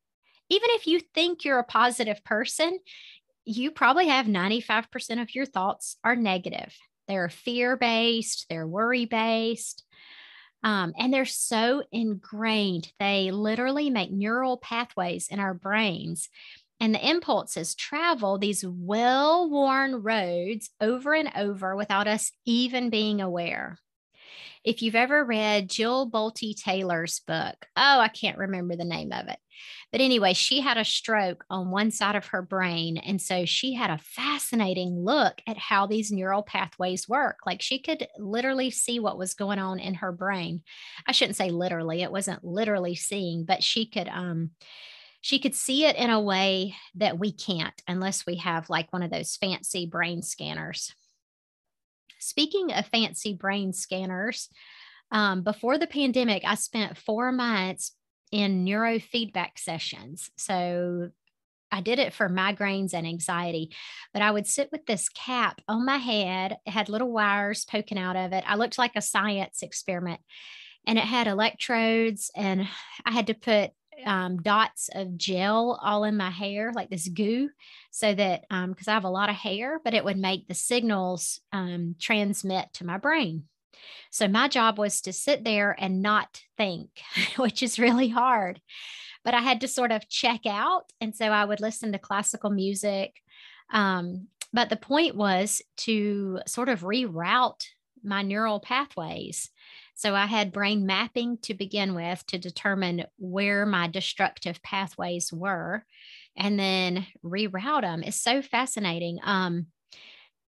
Even 0.49 0.69
if 0.73 0.85
you 0.85 0.99
think 0.99 1.43
you're 1.43 1.57
a 1.57 1.63
positive 1.63 2.23
person, 2.23 2.77
you 3.49 3.71
probably 3.71 4.07
have 4.07 4.27
95% 4.27 5.21
of 5.21 5.33
your 5.33 5.45
thoughts 5.45 5.97
are 6.03 6.15
negative. 6.15 6.75
They're 7.07 7.29
fear 7.29 7.77
based, 7.77 8.45
they're 8.47 8.67
worry 8.67 9.05
based, 9.05 9.83
um, 10.63 10.93
and 10.97 11.11
they're 11.11 11.25
so 11.25 11.81
ingrained. 11.91 12.91
They 12.99 13.31
literally 13.31 13.89
make 13.89 14.11
neural 14.11 14.57
pathways 14.57 15.29
in 15.29 15.39
our 15.39 15.55
brains. 15.55 16.29
And 16.79 16.93
the 16.93 17.09
impulses 17.09 17.75
travel 17.75 18.37
these 18.37 18.63
well 18.63 19.49
worn 19.49 20.03
roads 20.03 20.69
over 20.79 21.13
and 21.13 21.31
over 21.35 21.75
without 21.75 22.07
us 22.07 22.31
even 22.45 22.89
being 22.89 23.19
aware. 23.19 23.79
If 24.63 24.81
you've 24.81 24.95
ever 24.95 25.25
read 25.25 25.69
Jill 25.69 26.09
Bolte 26.09 26.55
Taylor's 26.55 27.21
book, 27.25 27.55
oh, 27.75 27.99
I 27.99 28.09
can't 28.09 28.37
remember 28.37 28.75
the 28.75 28.85
name 28.85 29.11
of 29.11 29.27
it, 29.27 29.39
But 29.91 30.01
anyway, 30.01 30.33
she 30.33 30.61
had 30.61 30.77
a 30.77 30.85
stroke 30.85 31.45
on 31.49 31.71
one 31.71 31.91
side 31.91 32.15
of 32.15 32.27
her 32.27 32.41
brain. 32.41 32.97
And 32.97 33.21
so 33.21 33.45
she 33.45 33.73
had 33.73 33.89
a 33.89 33.97
fascinating 33.97 35.03
look 35.03 35.41
at 35.47 35.57
how 35.57 35.85
these 35.85 36.11
neural 36.11 36.43
pathways 36.43 37.07
work. 37.09 37.39
Like 37.45 37.61
she 37.61 37.79
could 37.79 38.07
literally 38.17 38.71
see 38.71 38.99
what 38.99 39.17
was 39.17 39.33
going 39.33 39.59
on 39.59 39.79
in 39.79 39.95
her 39.95 40.11
brain. 40.11 40.61
I 41.07 41.11
shouldn't 41.11 41.37
say 41.37 41.49
literally, 41.49 42.01
it 42.01 42.11
wasn't 42.11 42.43
literally 42.43 42.95
seeing, 42.95 43.45
but 43.45 43.63
she 43.63 43.85
could, 43.85 44.07
um, 44.07 44.51
she 45.21 45.39
could 45.39 45.55
see 45.55 45.85
it 45.85 45.95
in 45.95 46.09
a 46.09 46.21
way 46.21 46.75
that 46.95 47.19
we 47.19 47.31
can't 47.31 47.81
unless 47.87 48.25
we 48.25 48.37
have 48.37 48.69
like 48.69 48.93
one 48.93 49.03
of 49.03 49.11
those 49.11 49.35
fancy 49.35 49.85
brain 49.85 50.21
scanners. 50.21 50.93
Speaking 52.19 52.71
of 52.73 52.85
fancy 52.87 53.33
brain 53.33 53.73
scanners, 53.73 54.49
um, 55.11 55.41
before 55.41 55.77
the 55.77 55.87
pandemic, 55.87 56.43
I 56.45 56.55
spent 56.55 56.97
four 56.97 57.31
months 57.31 57.93
in 58.31 58.65
neurofeedback 58.65 59.57
sessions. 59.57 60.29
So 60.37 61.09
I 61.71 61.81
did 61.81 61.99
it 61.99 62.13
for 62.13 62.29
migraines 62.29 62.93
and 62.93 63.05
anxiety, 63.05 63.71
but 64.13 64.21
I 64.21 64.31
would 64.31 64.47
sit 64.47 64.69
with 64.71 64.85
this 64.85 65.09
cap 65.09 65.61
on 65.67 65.85
my 65.85 65.97
head. 65.97 66.57
It 66.65 66.71
had 66.71 66.89
little 66.89 67.11
wires 67.11 67.65
poking 67.65 67.99
out 67.99 68.15
of 68.15 68.33
it. 68.33 68.43
I 68.47 68.55
looked 68.55 68.77
like 68.77 68.95
a 68.95 69.01
science 69.01 69.61
experiment 69.61 70.19
and 70.87 70.97
it 70.97 71.03
had 71.03 71.27
electrodes, 71.27 72.31
and 72.35 72.67
I 73.05 73.11
had 73.11 73.27
to 73.27 73.33
put 73.33 73.71
um, 74.05 74.37
dots 74.41 74.89
of 74.93 75.17
gel 75.17 75.79
all 75.83 76.05
in 76.05 76.17
my 76.17 76.29
hair, 76.29 76.71
like 76.73 76.89
this 76.89 77.07
goo, 77.07 77.49
so 77.91 78.13
that 78.13 78.41
because 78.49 78.87
um, 78.87 78.91
I 78.91 78.93
have 78.93 79.03
a 79.03 79.09
lot 79.09 79.29
of 79.29 79.35
hair, 79.35 79.79
but 79.83 79.93
it 79.93 80.03
would 80.05 80.17
make 80.17 80.47
the 80.47 80.53
signals 80.53 81.41
um, 81.51 81.95
transmit 81.99 82.73
to 82.75 82.85
my 82.85 82.97
brain. 82.97 83.43
So 84.11 84.27
my 84.27 84.47
job 84.47 84.77
was 84.77 85.01
to 85.01 85.13
sit 85.13 85.43
there 85.43 85.75
and 85.77 86.01
not 86.01 86.41
think, 86.57 86.89
which 87.37 87.63
is 87.63 87.79
really 87.79 88.09
hard. 88.09 88.61
But 89.23 89.33
I 89.33 89.41
had 89.41 89.61
to 89.61 89.67
sort 89.67 89.91
of 89.91 90.09
check 90.09 90.45
out. 90.45 90.91
And 91.01 91.15
so 91.15 91.25
I 91.25 91.45
would 91.45 91.59
listen 91.59 91.91
to 91.91 91.99
classical 91.99 92.49
music. 92.49 93.21
Um, 93.71 94.27
but 94.53 94.69
the 94.69 94.77
point 94.77 95.15
was 95.15 95.61
to 95.77 96.39
sort 96.47 96.69
of 96.69 96.81
reroute 96.81 97.65
my 98.03 98.21
neural 98.21 98.59
pathways. 98.59 99.49
So 99.95 100.15
I 100.15 100.27
had 100.27 100.53
brain 100.53 100.85
mapping 100.85 101.39
to 101.39 101.53
begin 101.53 101.93
with 101.93 102.25
to 102.27 102.37
determine 102.37 103.03
where 103.17 103.65
my 103.65 103.87
destructive 103.87 104.63
pathways 104.63 105.33
were 105.33 105.85
and 106.37 106.57
then 106.57 107.05
reroute 107.23 107.81
them. 107.81 108.03
It's 108.03 108.21
so 108.21 108.41
fascinating. 108.41 109.19
Um, 109.23 109.67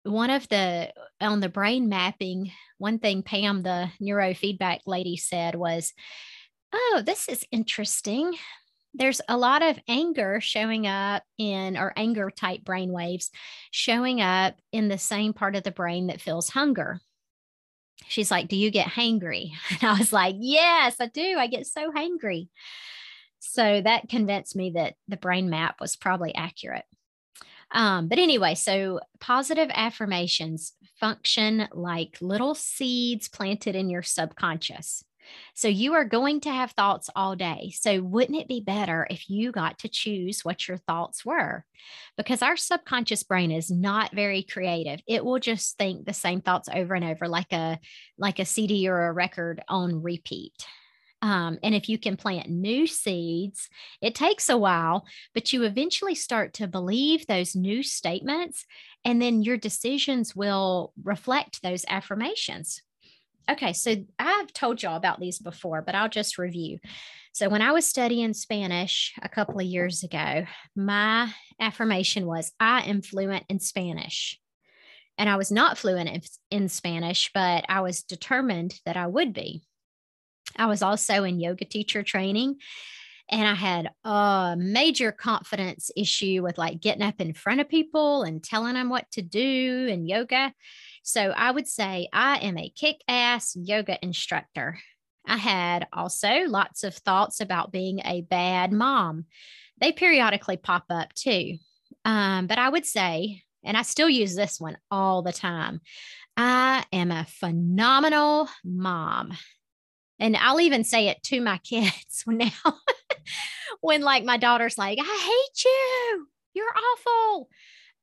one 0.07 0.29
of 0.29 0.47
the 0.49 0.91
on 1.19 1.39
the 1.39 1.49
brain 1.49 1.89
mapping, 1.89 2.51
one 2.77 2.99
thing 2.99 3.23
Pam, 3.23 3.63
the 3.63 3.89
neurofeedback 4.01 4.81
lady, 4.85 5.17
said 5.17 5.55
was, 5.55 5.93
Oh, 6.73 7.01
this 7.05 7.27
is 7.27 7.45
interesting. 7.51 8.35
There's 8.93 9.21
a 9.27 9.37
lot 9.37 9.61
of 9.61 9.79
anger 9.87 10.39
showing 10.41 10.87
up 10.87 11.23
in, 11.37 11.77
or 11.77 11.93
anger 11.95 12.31
type 12.31 12.63
brain 12.63 12.91
waves 12.91 13.29
showing 13.71 14.21
up 14.21 14.55
in 14.71 14.87
the 14.87 14.97
same 14.97 15.33
part 15.33 15.55
of 15.55 15.63
the 15.63 15.71
brain 15.71 16.07
that 16.07 16.21
feels 16.21 16.49
hunger. 16.49 16.99
She's 18.07 18.31
like, 18.31 18.47
Do 18.47 18.55
you 18.55 18.71
get 18.71 18.87
hangry? 18.87 19.51
And 19.69 19.83
I 19.83 19.97
was 19.97 20.13
like, 20.13 20.35
Yes, 20.39 20.97
I 20.99 21.07
do. 21.07 21.35
I 21.37 21.47
get 21.47 21.67
so 21.67 21.91
hangry. 21.91 22.49
So 23.39 23.81
that 23.81 24.09
convinced 24.09 24.55
me 24.55 24.71
that 24.71 24.95
the 25.07 25.17
brain 25.17 25.49
map 25.49 25.79
was 25.79 25.95
probably 25.95 26.33
accurate. 26.33 26.85
Um, 27.71 28.07
but 28.07 28.19
anyway, 28.19 28.55
so 28.55 28.99
positive 29.19 29.69
affirmations 29.73 30.73
function 30.99 31.67
like 31.73 32.17
little 32.21 32.55
seeds 32.55 33.27
planted 33.27 33.75
in 33.75 33.89
your 33.89 34.03
subconscious. 34.03 35.03
So 35.55 35.67
you 35.67 35.93
are 35.93 36.05
going 36.05 36.41
to 36.41 36.51
have 36.51 36.71
thoughts 36.71 37.09
all 37.15 37.35
day. 37.35 37.73
So 37.75 38.01
wouldn't 38.01 38.39
it 38.39 38.47
be 38.47 38.61
better 38.61 39.05
if 39.09 39.29
you 39.29 39.51
got 39.51 39.79
to 39.79 39.89
choose 39.89 40.45
what 40.45 40.67
your 40.67 40.77
thoughts 40.77 41.25
were? 41.25 41.65
Because 42.15 42.41
our 42.41 42.55
subconscious 42.55 43.23
brain 43.23 43.51
is 43.51 43.69
not 43.69 44.15
very 44.15 44.43
creative. 44.43 45.01
It 45.07 45.25
will 45.25 45.39
just 45.39 45.77
think 45.77 46.05
the 46.05 46.13
same 46.13 46.41
thoughts 46.41 46.69
over 46.73 46.93
and 46.93 47.05
over 47.05 47.27
like 47.27 47.51
a 47.51 47.79
like 48.17 48.39
a 48.39 48.45
CD 48.45 48.87
or 48.87 49.07
a 49.07 49.13
record 49.13 49.61
on 49.67 50.01
repeat. 50.01 50.53
Um, 51.21 51.57
and 51.63 51.73
if 51.73 51.89
you 51.89 51.97
can 51.97 52.15
plant 52.15 52.49
new 52.49 52.85
seeds, 52.85 53.69
it 54.01 54.13
takes 54.13 54.49
a 54.49 54.57
while, 54.57 55.05
but 55.33 55.51
you 55.51 55.63
eventually 55.63 56.13
start 56.13 56.53
to 56.55 56.67
believe 56.67 57.25
those 57.25 57.55
new 57.55 57.81
statements, 57.81 58.65
and 59.03 59.21
then 59.21 59.41
your 59.41 59.57
decisions 59.57 60.35
will 60.35 60.93
reflect 61.03 61.63
those 61.63 61.85
affirmations. 61.89 62.81
Okay, 63.49 63.73
so 63.73 63.95
I've 64.19 64.51
told 64.51 64.83
y'all 64.83 64.97
about 64.97 65.19
these 65.19 65.39
before, 65.39 65.81
but 65.81 65.95
I'll 65.95 66.09
just 66.09 66.37
review. 66.37 66.79
So, 67.31 67.49
when 67.49 67.61
I 67.61 67.71
was 67.71 67.87
studying 67.87 68.33
Spanish 68.33 69.13
a 69.21 69.29
couple 69.29 69.59
of 69.59 69.65
years 69.65 70.03
ago, 70.03 70.45
my 70.75 71.31
affirmation 71.59 72.25
was, 72.25 72.51
I 72.59 72.81
am 72.81 73.01
fluent 73.01 73.45
in 73.47 73.59
Spanish. 73.59 74.39
And 75.17 75.29
I 75.29 75.35
was 75.35 75.51
not 75.51 75.77
fluent 75.77 76.09
in, 76.09 76.21
in 76.51 76.69
Spanish, 76.69 77.31
but 77.33 77.65
I 77.69 77.81
was 77.81 78.03
determined 78.03 78.79
that 78.85 78.97
I 78.97 79.07
would 79.07 79.33
be. 79.33 79.66
I 80.55 80.65
was 80.67 80.81
also 80.81 81.23
in 81.23 81.39
yoga 81.39 81.65
teacher 81.65 82.03
training 82.03 82.57
and 83.29 83.45
I 83.45 83.55
had 83.55 83.89
a 84.03 84.55
major 84.57 85.11
confidence 85.11 85.91
issue 85.97 86.41
with 86.43 86.57
like 86.57 86.81
getting 86.81 87.03
up 87.03 87.19
in 87.19 87.33
front 87.33 87.59
of 87.59 87.67
people 87.67 88.23
and 88.23 88.43
telling 88.43 88.75
them 88.75 88.89
what 88.89 89.09
to 89.11 89.21
do 89.21 89.87
in 89.89 90.07
yoga. 90.07 90.53
So 91.03 91.33
I 91.35 91.51
would 91.51 91.67
say 91.67 92.07
I 92.13 92.37
am 92.37 92.57
a 92.57 92.69
kick 92.69 93.01
ass 93.07 93.55
yoga 93.55 93.97
instructor. 94.03 94.79
I 95.25 95.37
had 95.37 95.87
also 95.91 96.45
lots 96.47 96.83
of 96.83 96.95
thoughts 96.95 97.41
about 97.41 97.73
being 97.73 97.99
a 98.05 98.21
bad 98.21 98.71
mom. 98.71 99.25
They 99.79 99.91
periodically 99.91 100.57
pop 100.57 100.85
up 100.89 101.13
too. 101.13 101.57
Um, 102.05 102.47
but 102.47 102.57
I 102.57 102.69
would 102.69 102.85
say, 102.85 103.43
and 103.63 103.75
I 103.75 103.81
still 103.81 104.09
use 104.09 104.35
this 104.35 104.59
one 104.59 104.77
all 104.89 105.21
the 105.21 105.33
time 105.33 105.81
I 106.37 106.85
am 106.93 107.11
a 107.11 107.25
phenomenal 107.25 108.47
mom 108.63 109.33
and 110.19 110.35
I'll 110.35 110.61
even 110.61 110.83
say 110.83 111.07
it 111.09 111.21
to 111.23 111.41
my 111.41 111.57
kids 111.63 112.23
now 112.27 112.49
when 113.81 114.01
like 114.01 114.23
my 114.23 114.37
daughter's 114.37 114.77
like, 114.77 114.99
I 115.01 115.03
hate 115.03 115.63
you. 115.65 116.27
You're 116.53 116.65
awful. 116.65 117.49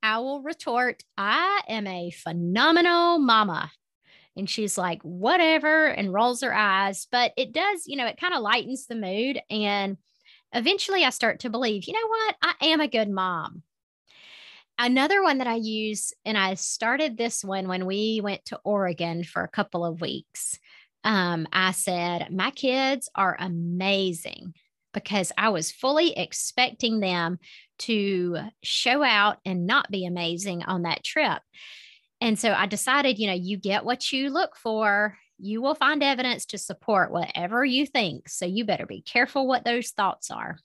I 0.02 0.18
will 0.18 0.42
retort, 0.42 1.02
I 1.16 1.62
am 1.66 1.86
a 1.86 2.10
phenomenal 2.10 3.18
mama. 3.18 3.72
And 4.36 4.50
she's 4.50 4.76
like, 4.76 5.00
whatever, 5.02 5.86
and 5.86 6.12
rolls 6.12 6.42
her 6.42 6.54
eyes. 6.54 7.06
But 7.10 7.32
it 7.36 7.52
does, 7.52 7.84
you 7.86 7.96
know, 7.96 8.06
it 8.06 8.20
kind 8.20 8.34
of 8.34 8.42
lightens 8.42 8.86
the 8.86 8.96
mood. 8.96 9.40
And 9.48 9.96
eventually 10.52 11.04
I 11.04 11.10
start 11.10 11.40
to 11.40 11.50
believe, 11.50 11.84
you 11.84 11.94
know 11.94 12.06
what? 12.06 12.36
I 12.42 12.66
am 12.66 12.80
a 12.80 12.88
good 12.88 13.08
mom. 13.08 13.62
Another 14.76 15.22
one 15.22 15.38
that 15.38 15.46
I 15.46 15.54
use, 15.54 16.12
and 16.24 16.36
I 16.36 16.54
started 16.54 17.16
this 17.16 17.44
one 17.44 17.68
when 17.68 17.86
we 17.86 18.20
went 18.22 18.44
to 18.46 18.60
Oregon 18.64 19.22
for 19.22 19.42
a 19.42 19.48
couple 19.48 19.84
of 19.84 20.00
weeks 20.00 20.58
um, 21.04 21.46
I 21.52 21.72
said, 21.72 22.32
My 22.32 22.50
kids 22.50 23.08
are 23.14 23.36
amazing 23.38 24.54
because 24.92 25.32
I 25.36 25.50
was 25.50 25.70
fully 25.70 26.16
expecting 26.16 27.00
them 27.00 27.38
to 27.80 28.38
show 28.62 29.02
out 29.02 29.38
and 29.44 29.66
not 29.66 29.90
be 29.90 30.06
amazing 30.06 30.62
on 30.62 30.82
that 30.82 31.04
trip. 31.04 31.42
And 32.20 32.38
so 32.38 32.52
I 32.52 32.66
decided, 32.66 33.18
you 33.18 33.26
know, 33.26 33.34
you 33.34 33.58
get 33.58 33.84
what 33.84 34.12
you 34.12 34.30
look 34.30 34.56
for. 34.56 35.18
You 35.38 35.60
will 35.60 35.74
find 35.74 36.02
evidence 36.02 36.46
to 36.46 36.58
support 36.58 37.12
whatever 37.12 37.64
you 37.64 37.86
think. 37.86 38.28
So 38.28 38.46
you 38.46 38.64
better 38.64 38.86
be 38.86 39.02
careful 39.02 39.46
what 39.46 39.64
those 39.64 39.90
thoughts 39.90 40.30
are. 40.30 40.56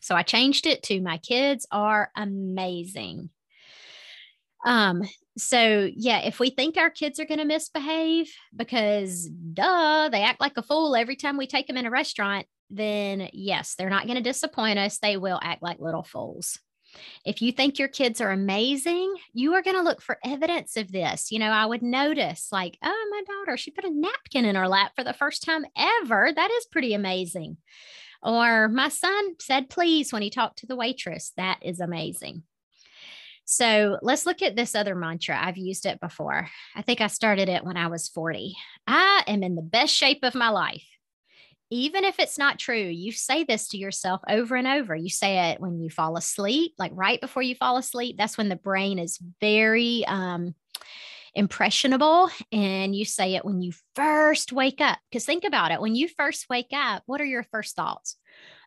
So 0.00 0.14
I 0.14 0.22
changed 0.22 0.66
it 0.66 0.82
to 0.84 1.00
my 1.00 1.18
kids 1.18 1.66
are 1.72 2.10
amazing. 2.14 3.30
Um, 4.64 5.02
so 5.38 5.88
yeah, 5.94 6.20
if 6.20 6.40
we 6.40 6.50
think 6.50 6.76
our 6.76 6.90
kids 6.90 7.18
are 7.20 7.24
going 7.24 7.38
to 7.38 7.44
misbehave 7.44 8.30
because 8.54 9.28
duh, 9.28 10.08
they 10.10 10.22
act 10.22 10.40
like 10.40 10.56
a 10.56 10.62
fool 10.62 10.96
every 10.96 11.16
time 11.16 11.36
we 11.36 11.46
take 11.46 11.66
them 11.66 11.76
in 11.76 11.86
a 11.86 11.90
restaurant, 11.90 12.46
then 12.70 13.28
yes, 13.32 13.74
they're 13.74 13.90
not 13.90 14.04
going 14.04 14.16
to 14.16 14.22
disappoint 14.22 14.78
us. 14.78 14.98
They 14.98 15.16
will 15.16 15.40
act 15.42 15.62
like 15.62 15.80
little 15.80 16.02
fools. 16.02 16.58
If 17.24 17.42
you 17.42 17.52
think 17.52 17.78
your 17.78 17.88
kids 17.88 18.20
are 18.20 18.30
amazing, 18.30 19.14
you 19.32 19.54
are 19.54 19.62
going 19.62 19.76
to 19.76 19.82
look 19.82 20.00
for 20.00 20.18
evidence 20.24 20.76
of 20.76 20.90
this. 20.90 21.30
You 21.30 21.38
know, 21.38 21.50
I 21.50 21.66
would 21.66 21.82
notice, 21.82 22.48
like, 22.50 22.78
oh, 22.82 23.08
my 23.10 23.22
daughter, 23.26 23.56
she 23.56 23.70
put 23.70 23.84
a 23.84 23.90
napkin 23.90 24.46
in 24.46 24.56
her 24.56 24.68
lap 24.68 24.92
for 24.96 25.04
the 25.04 25.12
first 25.12 25.42
time 25.42 25.66
ever. 25.76 26.32
That 26.34 26.50
is 26.50 26.66
pretty 26.66 26.94
amazing. 26.94 27.58
Or 28.22 28.68
my 28.68 28.88
son 28.88 29.34
said 29.38 29.70
please 29.70 30.12
when 30.12 30.22
he 30.22 30.30
talked 30.30 30.58
to 30.58 30.66
the 30.66 30.76
waitress. 30.76 31.32
That 31.36 31.58
is 31.62 31.78
amazing. 31.78 32.42
So 33.50 33.98
let's 34.02 34.26
look 34.26 34.42
at 34.42 34.56
this 34.56 34.74
other 34.74 34.94
mantra. 34.94 35.34
I've 35.40 35.56
used 35.56 35.86
it 35.86 36.00
before. 36.00 36.50
I 36.76 36.82
think 36.82 37.00
I 37.00 37.06
started 37.06 37.48
it 37.48 37.64
when 37.64 37.78
I 37.78 37.86
was 37.86 38.06
40. 38.06 38.54
I 38.86 39.24
am 39.26 39.42
in 39.42 39.54
the 39.54 39.62
best 39.62 39.94
shape 39.94 40.18
of 40.22 40.34
my 40.34 40.50
life. 40.50 40.84
Even 41.70 42.04
if 42.04 42.18
it's 42.18 42.36
not 42.36 42.58
true, 42.58 42.76
you 42.76 43.10
say 43.10 43.44
this 43.44 43.68
to 43.68 43.78
yourself 43.78 44.20
over 44.28 44.54
and 44.54 44.66
over. 44.66 44.94
You 44.94 45.08
say 45.08 45.50
it 45.52 45.62
when 45.62 45.80
you 45.80 45.88
fall 45.88 46.18
asleep, 46.18 46.74
like 46.76 46.92
right 46.94 47.22
before 47.22 47.40
you 47.40 47.54
fall 47.54 47.78
asleep. 47.78 48.16
That's 48.18 48.36
when 48.36 48.50
the 48.50 48.56
brain 48.56 48.98
is 48.98 49.18
very 49.40 50.04
um, 50.06 50.54
impressionable. 51.34 52.28
And 52.52 52.94
you 52.94 53.06
say 53.06 53.34
it 53.34 53.46
when 53.46 53.62
you 53.62 53.72
first 53.94 54.52
wake 54.52 54.82
up. 54.82 54.98
Because 55.10 55.24
think 55.24 55.44
about 55.44 55.70
it 55.72 55.80
when 55.80 55.94
you 55.94 56.08
first 56.08 56.50
wake 56.50 56.74
up, 56.74 57.02
what 57.06 57.22
are 57.22 57.24
your 57.24 57.44
first 57.44 57.76
thoughts? 57.76 58.16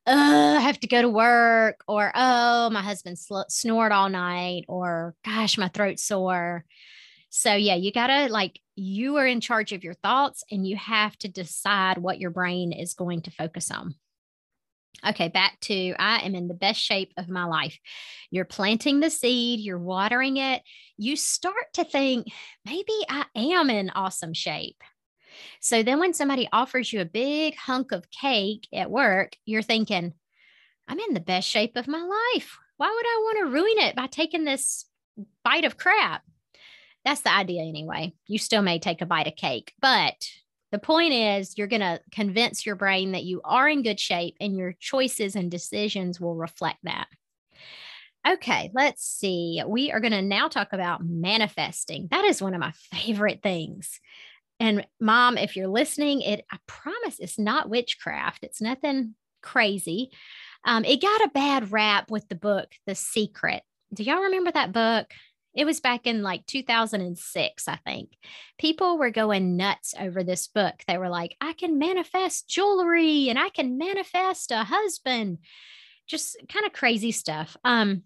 Oh, 0.08 0.56
I 0.58 0.60
have 0.60 0.80
to 0.82 0.88
go 0.88 1.02
to 1.02 1.10
work, 1.10 1.84
or 1.88 2.12
oh, 2.14 2.70
my 2.70 2.82
husband 2.82 3.20
sl- 3.20 3.42
snored 3.50 3.92
all 3.92 4.10
night, 4.10 4.66
or 4.68 5.16
gosh, 5.24 5.58
my 5.58 5.68
throat's 5.68 6.04
sore. 6.04 6.66
So, 7.30 7.54
yeah, 7.54 7.76
you 7.76 7.92
got 7.94 8.08
to 8.08 8.28
like, 8.28 8.60
you 8.76 9.18
are 9.18 9.26
in 9.26 9.40
charge 9.40 9.72
of 9.72 9.84
your 9.84 9.94
thoughts 9.94 10.44
and 10.52 10.68
you 10.68 10.76
have 10.76 11.18
to 11.20 11.30
decide 11.30 11.98
what 11.98 12.20
your 12.20 12.30
brain 12.30 12.74
is 12.74 12.94
going 12.94 13.22
to 13.22 13.32
focus 13.32 13.72
on. 13.72 13.96
Okay, 15.08 15.30
back 15.30 15.60
to 15.62 15.94
I 15.98 16.20
am 16.20 16.36
in 16.36 16.48
the 16.48 16.54
best 16.54 16.80
shape 16.80 17.14
of 17.18 17.30
my 17.30 17.46
life. 17.46 17.80
You're 18.30 18.46
planting 18.46 19.00
the 19.00 19.10
seed, 19.10 19.62
you're 19.62 19.80
watering 19.80 20.38
it. 20.38 20.62
You 20.98 21.16
start 21.16 21.74
to 21.76 21.86
think, 21.86 22.28
maybe 22.66 22.94
I 23.10 23.26
am 23.36 23.70
in 23.70 23.90
awesome 23.92 24.34
shape. 24.34 24.82
So 25.60 25.84
then 25.84 26.00
when 26.00 26.14
somebody 26.14 26.48
offers 26.52 26.92
you 26.92 27.02
a 27.02 27.06
big 27.06 27.56
hunk 27.56 27.92
of 27.92 28.10
cake 28.10 28.68
at 28.74 28.92
work, 28.92 29.36
you're 29.46 29.62
thinking, 29.62 30.14
I'm 30.88 31.00
in 31.00 31.14
the 31.14 31.20
best 31.20 31.48
shape 31.48 31.78
of 31.78 31.88
my 31.88 32.02
life. 32.02 32.58
Why 32.78 32.88
would 32.88 33.06
I 33.06 33.22
want 33.24 33.38
to 33.40 33.54
ruin 33.54 33.88
it 33.88 33.96
by 33.96 34.08
taking 34.08 34.44
this 34.44 34.86
bite 35.44 35.66
of 35.66 35.78
crap? 35.78 36.24
That's 37.06 37.22
the 37.22 37.34
idea 37.34 37.64
anyway. 37.64 38.14
You 38.28 38.38
still 38.38 38.62
may 38.62 38.80
take 38.80 39.02
a 39.02 39.06
bite 39.06 39.28
of 39.28 39.36
cake, 39.36 39.74
but 39.82 40.28
the 40.72 40.80
point 40.80 41.14
is 41.14 41.58
you're 41.58 41.68
going 41.68 41.82
to 41.82 42.00
convince 42.12 42.66
your 42.66 42.76
brain 42.76 43.12
that 43.12 43.24
you 43.24 43.42
are 43.44 43.68
in 43.68 43.84
good 43.84 44.00
shape 44.00 44.36
and 44.40 44.56
your 44.56 44.74
choices 44.80 45.36
and 45.36 45.52
decisions 45.52 46.20
will 46.20 46.36
reflect 46.36 46.80
that. 46.84 47.08
Okay, 48.28 48.72
let's 48.74 49.04
see. 49.04 49.62
We 49.66 49.92
are 49.92 50.00
going 50.00 50.12
to 50.12 50.22
now 50.22 50.48
talk 50.48 50.74
about 50.74 51.04
manifesting. 51.04 52.08
That 52.12 52.24
is 52.24 52.42
one 52.42 52.54
of 52.54 52.60
my 52.60 52.72
favorite 52.92 53.42
things. 53.42 54.00
And 54.62 54.86
mom, 55.00 55.40
if 55.40 55.58
you're 55.58 55.68
listening, 55.68 56.22
it 56.22 56.46
I 56.52 56.58
promise 56.68 57.18
it's 57.20 57.40
not 57.40 57.68
witchcraft. 57.68 58.44
It's 58.44 58.62
nothing 58.62 59.16
crazy. 59.42 60.12
Um, 60.64 60.86
it 60.86 61.02
got 61.02 61.26
a 61.26 61.32
bad 61.34 61.72
rap 61.72 62.12
with 62.12 62.30
the 62.30 62.36
book 62.36 62.70
The 62.86 62.94
Secret. 62.94 63.64
Do 63.92 64.04
y'all 64.04 64.22
remember 64.22 64.52
that 64.52 64.72
book? 64.72 65.08
It 65.56 65.66
was 65.66 65.80
back 65.80 66.06
in 66.06 66.22
like 66.22 66.46
2006, 66.46 67.68
I 67.68 67.76
think. 67.78 68.12
People 68.60 69.00
were 69.00 69.10
going 69.10 69.58
nuts 69.58 69.96
over 70.00 70.24
this 70.24 70.48
book. 70.48 70.76
They 70.88 71.00
were 71.00 71.10
like, 71.10 71.36
I 71.42 71.54
can 71.54 71.80
manifest 71.80 72.48
jewelry 72.48 73.30
and 73.30 73.40
I 73.40 73.50
can 73.50 73.80
manifest 73.80 74.52
a 74.52 74.64
husband. 74.64 75.40
Just 76.08 76.38
kind 76.48 76.68
of 76.68 76.72
crazy 76.72 77.12
stuff. 77.12 77.58
Um, 77.66 78.04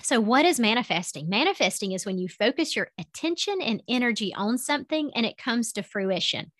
so, 0.00 0.20
what 0.20 0.44
is 0.44 0.58
manifesting? 0.58 1.28
Manifesting 1.28 1.92
is 1.92 2.06
when 2.06 2.18
you 2.18 2.28
focus 2.28 2.74
your 2.74 2.90
attention 2.98 3.60
and 3.60 3.82
energy 3.88 4.34
on 4.34 4.58
something 4.58 5.10
and 5.14 5.26
it 5.26 5.36
comes 5.36 5.72
to 5.74 5.82
fruition. 5.82 6.50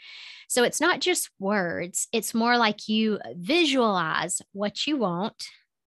So, 0.48 0.64
it's 0.64 0.80
not 0.80 1.00
just 1.00 1.30
words, 1.38 2.08
it's 2.12 2.34
more 2.34 2.56
like 2.56 2.88
you 2.88 3.18
visualize 3.34 4.42
what 4.52 4.86
you 4.86 4.98
want. 4.98 5.46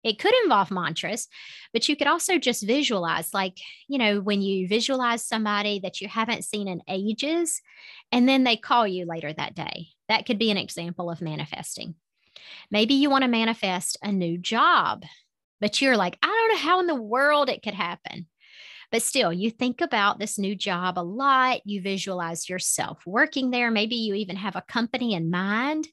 It 0.03 0.19
could 0.19 0.33
involve 0.43 0.69
mantras, 0.69 1.27
but 1.71 1.87
you 1.87 1.95
could 1.95 2.07
also 2.07 2.37
just 2.37 2.67
visualize, 2.67 3.33
like, 3.33 3.57
you 3.87 3.97
know, 3.97 4.19
when 4.19 4.41
you 4.41 4.67
visualize 4.67 5.25
somebody 5.25 5.79
that 5.79 6.01
you 6.01 6.09
haven't 6.09 6.43
seen 6.43 6.67
in 6.67 6.81
ages, 6.89 7.61
and 8.11 8.27
then 8.27 8.43
they 8.43 8.57
call 8.57 8.85
you 8.85 9.05
later 9.05 9.31
that 9.31 9.55
day. 9.55 9.87
That 10.09 10.25
could 10.25 10.37
be 10.37 10.51
an 10.51 10.57
example 10.57 11.09
of 11.09 11.21
manifesting. 11.21 11.95
Maybe 12.69 12.95
you 12.95 13.09
want 13.09 13.23
to 13.23 13.29
manifest 13.29 13.97
a 14.03 14.11
new 14.11 14.37
job 14.37 15.03
but 15.63 15.81
you're 15.81 15.95
like, 15.95 16.17
I 16.21 16.27
don't 16.27 16.49
know 16.49 16.69
how 16.69 16.79
in 16.81 16.87
the 16.87 17.01
world 17.01 17.47
it 17.47 17.63
could 17.63 17.73
happen. 17.73 18.27
But 18.91 19.01
still, 19.01 19.31
you 19.31 19.49
think 19.49 19.79
about 19.79 20.19
this 20.19 20.37
new 20.37 20.57
job 20.57 20.99
a 20.99 21.01
lot. 21.01 21.61
You 21.63 21.81
visualize 21.81 22.49
yourself 22.49 23.01
working 23.05 23.49
there. 23.49 23.71
Maybe 23.71 23.95
you 23.95 24.13
even 24.15 24.35
have 24.35 24.57
a 24.57 24.65
company 24.67 25.13
in 25.13 25.31
mind. 25.31 25.87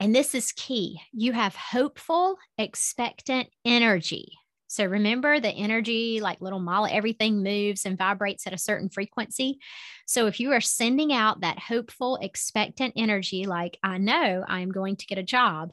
And 0.00 0.14
this 0.14 0.34
is 0.34 0.50
key. 0.52 0.98
You 1.12 1.32
have 1.32 1.54
hopeful, 1.54 2.38
expectant 2.56 3.48
energy. 3.66 4.32
So 4.66 4.86
remember 4.86 5.40
the 5.40 5.50
energy, 5.50 6.20
like 6.20 6.40
little 6.40 6.58
molecule, 6.58 6.96
everything 6.96 7.42
moves 7.42 7.84
and 7.84 7.98
vibrates 7.98 8.46
at 8.46 8.54
a 8.54 8.58
certain 8.58 8.88
frequency. 8.88 9.58
So 10.06 10.26
if 10.26 10.40
you 10.40 10.52
are 10.52 10.60
sending 10.62 11.12
out 11.12 11.42
that 11.42 11.58
hopeful, 11.58 12.18
expectant 12.22 12.94
energy, 12.96 13.44
like, 13.44 13.78
I 13.82 13.98
know 13.98 14.42
I'm 14.48 14.70
going 14.70 14.96
to 14.96 15.06
get 15.06 15.18
a 15.18 15.22
job, 15.22 15.72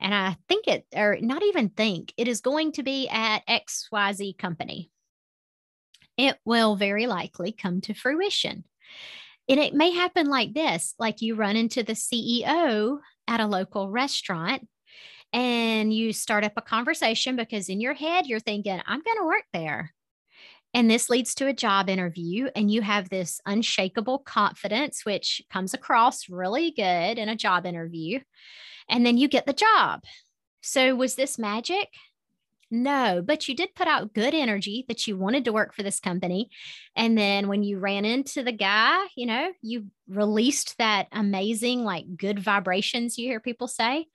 and 0.00 0.14
I 0.14 0.36
think 0.48 0.66
it, 0.66 0.86
or 0.94 1.16
not 1.20 1.42
even 1.42 1.68
think, 1.68 2.12
it 2.16 2.28
is 2.28 2.40
going 2.40 2.72
to 2.72 2.82
be 2.82 3.08
at 3.08 3.46
XYZ 3.46 4.36
company. 4.38 4.90
It 6.16 6.36
will 6.44 6.76
very 6.76 7.06
likely 7.06 7.52
come 7.52 7.80
to 7.82 7.94
fruition. 7.94 8.64
And 9.48 9.60
it 9.60 9.74
may 9.74 9.90
happen 9.90 10.26
like 10.26 10.54
this 10.54 10.94
like 10.98 11.20
you 11.20 11.34
run 11.34 11.56
into 11.56 11.82
the 11.82 11.92
CEO 11.92 12.98
at 13.26 13.40
a 13.40 13.46
local 13.46 13.90
restaurant 13.90 14.66
and 15.32 15.92
you 15.92 16.12
start 16.12 16.44
up 16.44 16.52
a 16.56 16.62
conversation 16.62 17.36
because 17.36 17.68
in 17.68 17.80
your 17.80 17.94
head 17.94 18.26
you're 18.26 18.40
thinking, 18.40 18.80
I'm 18.86 19.02
going 19.02 19.18
to 19.18 19.26
work 19.26 19.44
there. 19.52 19.92
And 20.72 20.90
this 20.90 21.08
leads 21.08 21.36
to 21.36 21.46
a 21.46 21.52
job 21.52 21.88
interview, 21.88 22.48
and 22.56 22.68
you 22.68 22.82
have 22.82 23.08
this 23.08 23.40
unshakable 23.46 24.18
confidence, 24.18 25.04
which 25.04 25.40
comes 25.48 25.72
across 25.72 26.28
really 26.28 26.72
good 26.72 27.16
in 27.16 27.28
a 27.28 27.36
job 27.36 27.64
interview 27.64 28.18
and 28.88 29.04
then 29.04 29.16
you 29.18 29.28
get 29.28 29.46
the 29.46 29.52
job. 29.52 30.02
So, 30.60 30.94
was 30.94 31.14
this 31.14 31.38
magic? 31.38 31.88
No, 32.70 33.22
but 33.24 33.46
you 33.48 33.54
did 33.54 33.74
put 33.74 33.86
out 33.86 34.14
good 34.14 34.34
energy 34.34 34.84
that 34.88 35.06
you 35.06 35.16
wanted 35.16 35.44
to 35.44 35.52
work 35.52 35.74
for 35.74 35.82
this 35.82 36.00
company. 36.00 36.50
And 36.96 37.16
then 37.16 37.46
when 37.46 37.62
you 37.62 37.78
ran 37.78 38.04
into 38.04 38.42
the 38.42 38.52
guy, 38.52 38.98
you 39.14 39.26
know, 39.26 39.52
you 39.62 39.86
released 40.08 40.76
that 40.78 41.06
amazing, 41.12 41.84
like 41.84 42.16
good 42.16 42.40
vibrations 42.40 43.16
you 43.16 43.28
hear 43.28 43.38
people 43.38 43.68
say. 43.68 44.06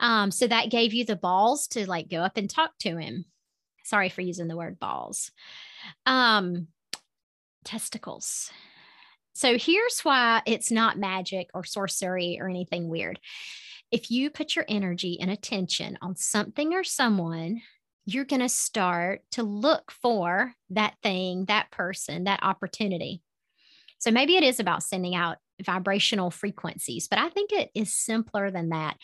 Um, 0.00 0.30
so 0.30 0.46
that 0.46 0.70
gave 0.70 0.92
you 0.92 1.04
the 1.04 1.16
balls 1.16 1.68
to 1.68 1.88
like 1.88 2.10
go 2.10 2.18
up 2.18 2.36
and 2.36 2.50
talk 2.50 2.72
to 2.80 2.96
him. 2.96 3.24
Sorry 3.84 4.08
for 4.08 4.20
using 4.20 4.48
the 4.48 4.56
word 4.56 4.78
balls. 4.78 5.30
Um, 6.04 6.68
testicles. 7.64 8.50
So 9.34 9.56
here's 9.56 10.00
why 10.00 10.42
it's 10.46 10.70
not 10.70 10.98
magic 10.98 11.48
or 11.54 11.64
sorcery 11.64 12.38
or 12.40 12.48
anything 12.48 12.88
weird 12.88 13.18
if 13.94 14.10
you 14.10 14.28
put 14.28 14.56
your 14.56 14.64
energy 14.68 15.20
and 15.20 15.30
attention 15.30 15.96
on 16.02 16.16
something 16.16 16.74
or 16.74 16.82
someone, 16.82 17.62
you're 18.04 18.24
going 18.24 18.42
to 18.42 18.48
start 18.48 19.22
to 19.30 19.44
look 19.44 19.92
for 19.92 20.52
that 20.70 20.96
thing, 21.00 21.44
that 21.44 21.70
person, 21.70 22.24
that 22.24 22.42
opportunity. 22.42 23.22
So 24.00 24.10
maybe 24.10 24.34
it 24.34 24.42
is 24.42 24.58
about 24.58 24.82
sending 24.82 25.14
out 25.14 25.36
vibrational 25.62 26.32
frequencies, 26.32 27.06
but 27.06 27.20
I 27.20 27.28
think 27.28 27.52
it 27.52 27.70
is 27.72 27.94
simpler 27.94 28.50
than 28.50 28.70
that. 28.70 28.96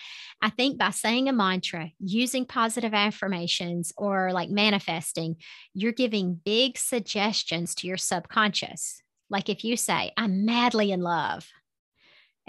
I 0.42 0.50
think 0.50 0.76
by 0.76 0.90
saying 0.90 1.28
a 1.28 1.32
mantra, 1.32 1.92
using 2.00 2.44
positive 2.44 2.92
affirmations, 2.92 3.92
or 3.96 4.32
like 4.32 4.50
manifesting, 4.50 5.36
you're 5.72 5.92
giving 5.92 6.40
big 6.44 6.76
suggestions 6.76 7.76
to 7.76 7.86
your 7.86 7.96
subconscious. 7.96 9.00
Like 9.30 9.48
if 9.48 9.62
you 9.62 9.76
say, 9.76 10.10
I'm 10.16 10.44
madly 10.44 10.90
in 10.90 11.00
love, 11.00 11.46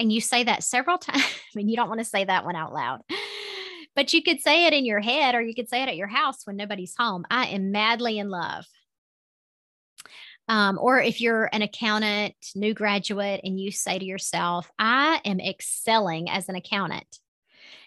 and 0.02 0.12
you 0.12 0.20
say 0.20 0.44
that 0.44 0.64
several 0.64 0.98
times, 0.98 1.24
I 1.24 1.56
mean, 1.56 1.70
you 1.70 1.76
don't 1.76 1.88
want 1.88 2.00
to 2.02 2.06
say 2.06 2.26
that 2.26 2.44
one 2.44 2.56
out 2.56 2.74
loud, 2.74 3.02
but 3.96 4.12
you 4.14 4.24
could 4.24 4.42
say 4.42 4.66
it 4.66 4.74
in 4.74 4.84
your 4.84 5.00
head 5.00 5.36
or 5.36 5.42
you 5.42 5.54
could 5.54 5.70
say 5.70 5.84
it 5.84 5.90
at 5.90 5.96
your 5.96 6.08
house 6.08 6.46
when 6.46 6.58
nobody's 6.58 6.96
home. 6.98 7.24
I 7.30 7.48
am 7.48 7.72
madly 7.72 8.18
in 8.18 8.30
love. 8.30 8.66
Um, 10.48 10.80
or 10.82 11.00
if 11.00 11.22
you're 11.22 11.50
an 11.54 11.62
accountant, 11.62 12.34
new 12.56 12.74
graduate, 12.74 13.42
and 13.44 13.60
you 13.60 13.72
say 13.72 14.00
to 14.00 14.04
yourself, 14.04 14.70
I 14.78 15.22
am 15.24 15.40
excelling 15.40 16.30
as 16.30 16.50
an 16.50 16.56
accountant. 16.56 17.20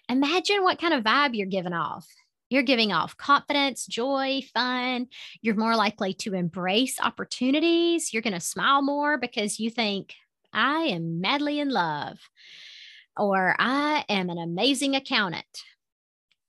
Imagine 0.09 0.63
what 0.63 0.79
kind 0.79 0.93
of 0.93 1.03
vibe 1.03 1.35
you're 1.35 1.47
giving 1.47 1.73
off. 1.73 2.07
You're 2.49 2.63
giving 2.63 2.93
off 2.93 3.17
confidence, 3.17 3.85
joy, 3.85 4.41
fun. 4.53 5.07
You're 5.41 5.55
more 5.55 5.75
likely 5.75 6.13
to 6.15 6.33
embrace 6.33 6.99
opportunities. 6.99 8.13
You're 8.13 8.21
going 8.21 8.33
to 8.33 8.39
smile 8.39 8.81
more 8.81 9.17
because 9.17 9.59
you 9.59 9.69
think, 9.69 10.13
I 10.55 10.83
am 10.83 11.21
madly 11.21 11.59
in 11.59 11.69
love, 11.69 12.17
or 13.17 13.55
I 13.59 14.05
am 14.09 14.29
an 14.29 14.37
amazing 14.37 14.95
accountant. 14.95 15.45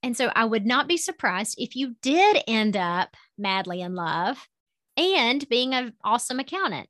And 0.01 0.15
so 0.15 0.31
I 0.33 0.45
would 0.45 0.65
not 0.65 0.87
be 0.87 0.97
surprised 0.97 1.55
if 1.57 1.75
you 1.75 1.95
did 2.01 2.41
end 2.47 2.77
up 2.77 3.09
madly 3.37 3.81
in 3.81 3.93
love 3.93 4.47
and 4.95 5.47
being 5.49 5.73
an 5.73 5.93
awesome 6.03 6.39
accountant. 6.39 6.89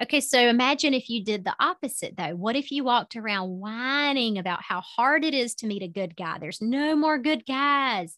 Okay, 0.00 0.20
so 0.20 0.38
imagine 0.38 0.94
if 0.94 1.08
you 1.08 1.24
did 1.24 1.44
the 1.44 1.54
opposite 1.58 2.16
though. 2.16 2.34
What 2.34 2.56
if 2.56 2.70
you 2.70 2.84
walked 2.84 3.16
around 3.16 3.60
whining 3.60 4.38
about 4.38 4.62
how 4.62 4.80
hard 4.80 5.24
it 5.24 5.34
is 5.34 5.54
to 5.56 5.66
meet 5.66 5.82
a 5.82 5.88
good 5.88 6.16
guy? 6.16 6.38
There's 6.38 6.60
no 6.60 6.96
more 6.96 7.18
good 7.18 7.46
guys 7.46 8.16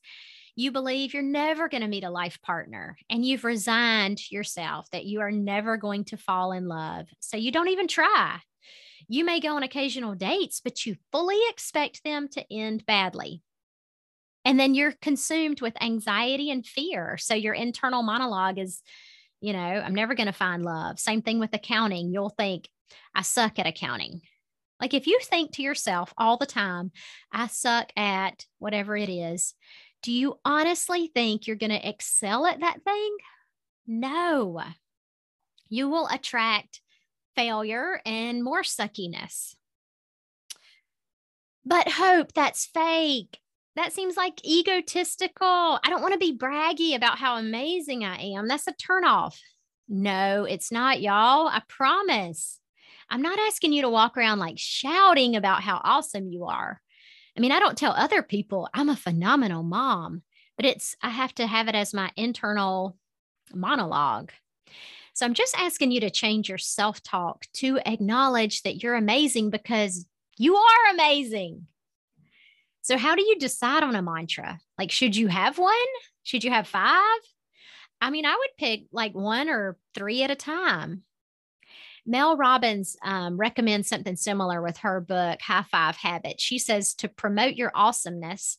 you 0.59 0.73
believe 0.73 1.15
you're 1.15 1.23
never 1.23 1.69
going 1.69 1.83
to 1.83 1.89
meet 1.89 2.03
a 2.03 2.11
life 2.11 2.43
partner 2.43 2.99
and 3.09 3.25
you've 3.25 3.45
resigned 3.45 4.29
yourself 4.29 4.91
that 4.91 5.05
you 5.05 5.21
are 5.21 5.31
never 5.31 5.77
going 5.77 6.03
to 6.03 6.17
fall 6.17 6.51
in 6.51 6.67
love. 6.67 7.07
So 7.21 7.37
you 7.37 7.53
don't 7.53 7.69
even 7.69 7.87
try. 7.87 8.41
You 9.07 9.25
may 9.25 9.39
go 9.39 9.55
on 9.55 9.63
occasional 9.63 10.17
dates, 10.17 10.61
but 10.61 10.85
you 10.85 10.97
fully 11.13 11.39
expect 11.49 12.03
them 12.03 12.27
to 12.31 12.45
end 12.53 12.85
badly. 12.87 13.41
And 14.45 14.59
then 14.59 14.75
you're 14.75 14.95
consumed 15.01 15.61
with 15.61 15.81
anxiety 15.81 16.51
and 16.51 16.67
fear. 16.67 17.19
So 17.19 17.37
your 17.37 17.55
internal 17.55 18.03
monologue 18.03 18.59
is, 18.59 18.83
you 19.41 19.53
know, 19.53 19.59
I'm 19.59 19.95
never 19.95 20.17
going 20.17 20.27
to 20.27 20.33
find 20.33 20.65
love. 20.65 20.99
Same 20.99 21.23
thing 21.23 21.39
with 21.39 21.55
accounting. 21.55 22.13
You'll 22.13 22.31
think, 22.31 22.69
I 23.15 23.23
suck 23.23 23.61
at 23.61 23.69
accounting. 23.69 24.23
Like 24.81 24.93
if 24.93 25.07
you 25.07 25.21
think 25.23 25.53
to 25.53 25.63
yourself 25.63 26.13
all 26.19 26.37
the 26.37 26.47
time, 26.47 26.91
I 27.33 27.47
suck 27.47 27.93
at 27.97 28.45
whatever 28.59 28.97
it 28.97 29.09
is, 29.09 29.55
do 30.03 30.13
you 30.13 30.39
honestly 30.45 31.11
think 31.13 31.47
you're 31.47 31.57
going 31.57 31.71
to 31.71 31.89
excel 31.89 32.47
at 32.47 32.61
that 32.61 32.83
thing? 32.85 33.17
No. 33.87 34.63
You 35.69 35.89
will 35.89 36.09
attract 36.11 36.81
failure 37.35 38.01
and 38.05 38.43
more 38.43 38.63
suckiness. 38.63 39.55
But 41.65 41.89
hope, 41.89 42.33
that's 42.33 42.67
fake. 42.67 43.39
That 43.77 43.93
seems 43.93 44.17
like 44.17 44.45
egotistical. 44.45 45.47
I 45.47 45.91
don't 45.91 46.03
want 46.03 46.15
to 46.15 46.19
be 46.19 46.37
braggy 46.37 46.97
about 46.97 47.19
how 47.19 47.37
amazing 47.37 48.05
I 48.05 48.17
am. 48.35 48.49
That's 48.49 48.67
a 48.67 48.73
turnoff. 48.73 49.37
No, 49.89 50.45
it's 50.45 50.73
not, 50.73 51.01
y'all. 51.01 51.49
I 51.49 51.63
promise. 51.69 52.61
I'm 53.11 53.23
not 53.23 53.39
asking 53.39 53.73
you 53.73 53.83
to 53.83 53.89
walk 53.89 54.17
around 54.17 54.39
like 54.39 54.59
shouting 54.59 55.37
about 55.37 55.63
how 55.63 55.81
awesome 55.83 56.29
you 56.29 56.45
are. 56.47 56.81
I 57.39 57.41
mean, 57.41 57.53
I 57.53 57.61
don't 57.61 57.79
tell 57.79 57.93
other 57.93 58.21
people 58.21 58.69
I'm 58.75 58.89
a 58.89 58.97
phenomenal 58.97 59.63
mom, 59.63 60.23
but 60.57 60.67
it's, 60.67 60.97
I 61.01 61.11
have 61.11 61.33
to 61.37 61.47
have 61.47 61.69
it 61.69 61.77
as 61.77 61.95
my 61.95 62.11
internal 62.17 62.97
monologue. 63.55 64.33
So 65.15 65.25
I'm 65.25 65.35
just 65.35 65.57
asking 65.57 65.93
you 65.93 66.01
to 66.01 66.11
change 66.11 66.49
your 66.49 66.59
self 66.59 67.01
talk 67.01 67.47
to 67.55 67.79
acknowledge 67.87 68.63
that 68.63 68.83
you're 68.83 68.97
amazing 68.97 69.51
because 69.51 70.05
you 70.37 70.57
are 70.57 70.93
amazing. 70.93 71.69
So, 72.83 72.99
how 72.99 73.15
do 73.15 73.23
you 73.23 73.39
decide 73.39 73.85
on 73.85 73.95
a 73.95 74.03
mantra? 74.03 74.59
Like, 74.77 74.91
should 74.91 75.15
you 75.15 75.29
have 75.29 75.59
one? 75.59 75.75
Should 76.25 76.43
you 76.43 76.51
have 76.51 76.67
five? 76.67 77.21
I 78.01 78.11
mean, 78.11 78.27
I 78.27 78.35
would 78.35 78.51
pick 78.59 78.87
like 78.91 79.15
one 79.15 79.49
or 79.49 79.77
three 79.95 80.25
at 80.25 80.33
a 80.33 80.37
time. 80.37 81.03
Mel 82.09 82.37
Robbins 82.37 82.97
um, 83.03 83.37
recommends 83.37 83.89
something 83.89 84.17
similar 84.17 84.63
with 84.63 84.79
her 84.79 85.01
book, 85.01 85.41
High 85.43 85.67
Five 85.71 85.97
Habits. 85.97 86.43
She 86.43 86.59
says 86.59 86.95
to 86.95 87.09
promote 87.09 87.55
your 87.55 87.71
awesomeness, 87.75 88.59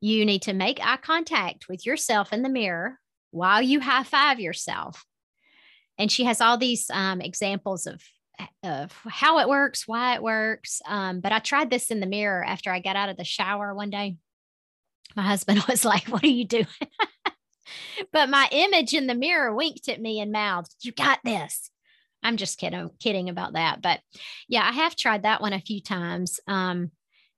you 0.00 0.24
need 0.24 0.42
to 0.42 0.52
make 0.52 0.84
eye 0.84 0.98
contact 0.98 1.66
with 1.68 1.84
yourself 1.86 2.32
in 2.32 2.42
the 2.42 2.48
mirror 2.48 2.98
while 3.30 3.62
you 3.62 3.80
high 3.80 4.02
five 4.02 4.38
yourself. 4.38 5.04
And 5.98 6.10
she 6.10 6.24
has 6.24 6.40
all 6.40 6.56
these 6.56 6.90
um, 6.90 7.20
examples 7.20 7.86
of 7.86 8.02
of 8.62 8.90
how 9.06 9.38
it 9.38 9.48
works, 9.50 9.86
why 9.86 10.14
it 10.14 10.22
works. 10.22 10.80
Um, 10.86 11.20
but 11.20 11.30
I 11.30 11.40
tried 11.40 11.68
this 11.68 11.90
in 11.90 12.00
the 12.00 12.06
mirror 12.06 12.42
after 12.42 12.70
I 12.70 12.80
got 12.80 12.96
out 12.96 13.10
of 13.10 13.18
the 13.18 13.24
shower 13.24 13.74
one 13.74 13.90
day. 13.90 14.16
My 15.14 15.22
husband 15.22 15.62
was 15.68 15.84
like, 15.84 16.08
What 16.08 16.24
are 16.24 16.28
you 16.28 16.46
doing? 16.46 16.66
but 18.12 18.30
my 18.30 18.48
image 18.50 18.94
in 18.94 19.06
the 19.06 19.14
mirror 19.14 19.54
winked 19.54 19.88
at 19.88 20.00
me 20.00 20.20
and 20.20 20.32
mouthed, 20.32 20.74
You 20.80 20.92
got 20.92 21.20
this. 21.24 21.69
I'm 22.22 22.36
just 22.36 22.58
kidding, 22.58 22.90
kidding 22.98 23.28
about 23.28 23.54
that. 23.54 23.80
But 23.82 24.00
yeah, 24.48 24.62
I 24.62 24.72
have 24.72 24.96
tried 24.96 25.22
that 25.22 25.40
one 25.40 25.52
a 25.52 25.60
few 25.60 25.80
times. 25.80 26.40
Um, 26.46 26.90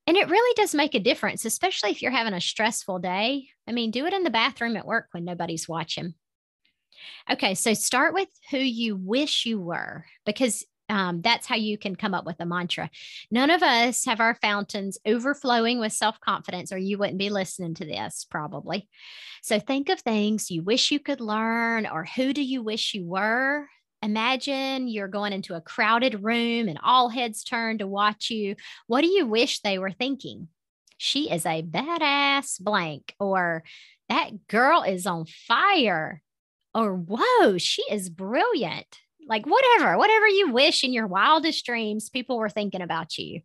and 0.07 0.16
it 0.16 0.29
really 0.29 0.55
does 0.55 0.75
make 0.75 0.95
a 0.95 1.01
difference, 1.01 1.45
especially 1.45 1.90
if 1.90 2.03
you're 2.03 2.11
having 2.11 2.35
a 2.35 2.40
stressful 2.40 2.99
day. 2.99 3.49
I 3.68 3.73
mean, 3.73 3.90
do 3.92 4.07
it 4.07 4.12
in 4.12 4.25
the 4.25 4.31
bathroom 4.31 4.77
at 4.77 4.87
work 4.87 5.09
when 5.12 5.25
nobody's 5.25 5.68
watching. 5.68 6.14
Okay, 7.31 7.55
so 7.55 7.75
start 7.75 8.12
with 8.14 8.29
who 8.51 8.59
you 8.59 8.97
wish 8.97 9.47
you 9.47 9.61
were 9.61 10.05
because 10.27 10.64
um, 10.88 11.23
that's 11.23 11.47
how 11.47 11.57
you 11.57 11.79
can 11.79 11.97
come 11.97 12.14
up 12.14 12.27
with 12.27 12.40
a 12.40 12.47
mantra. 12.47 12.90
None 13.31 13.51
of 13.51 13.62
us 13.62 14.05
have 14.05 14.21
our 14.21 14.35
fountains 14.35 14.99
overflowing 15.07 15.79
with 15.79 15.92
self 15.92 16.21
confidence, 16.21 16.73
or 16.73 16.79
you 16.79 16.99
wouldn't 16.99 17.18
be 17.18 17.31
listening 17.31 17.75
to 17.75 17.85
this 17.85 18.27
probably. 18.29 18.88
So 19.42 19.59
think 19.59 19.88
of 19.88 20.01
things 20.01 20.51
you 20.51 20.62
wish 20.62 20.90
you 20.90 20.99
could 20.99 21.21
learn, 21.21 21.87
or 21.87 22.05
who 22.05 22.33
do 22.33 22.42
you 22.42 22.62
wish 22.62 22.95
you 22.95 23.07
were? 23.07 23.68
Imagine 24.03 24.88
you're 24.88 25.09
going 25.09 25.33
into 25.33 25.55
a 25.55 25.61
crowded 25.61 26.23
room 26.23 26.69
and 26.69 26.79
all 26.83 27.09
heads 27.09 27.45
turn 27.45 27.79
to 27.79 27.87
watch 27.87 28.31
you. 28.31 28.57
What 28.87 29.03
do 29.03 29.07
you 29.07 29.27
wish 29.27 29.61
they 29.61 29.79
were 29.79 29.93
thinking? 29.93 30.49
She 30.99 31.31
is 31.31 31.47
a 31.47 31.62
badass 31.62 32.61
blank, 32.61 33.15
or 33.19 33.65
that 34.09 34.47
girl 34.49 34.83
is 34.83 35.07
on 35.07 35.27
fire, 35.27 36.23
or 36.75 36.95
whoa, 36.95 37.59
she 37.59 37.83
is 37.91 38.11
brilliant 38.11 38.99
like 39.27 39.47
whatever, 39.47 39.97
whatever 39.97 40.29
you 40.29 40.51
wish 40.53 40.85
in 40.85 40.93
your 40.93 41.07
wildest 41.07 41.65
dreams, 41.65 42.11
people 42.11 42.38
were 42.38 42.51
thinking 42.51 42.83
about 42.83 43.19
you. 43.19 43.41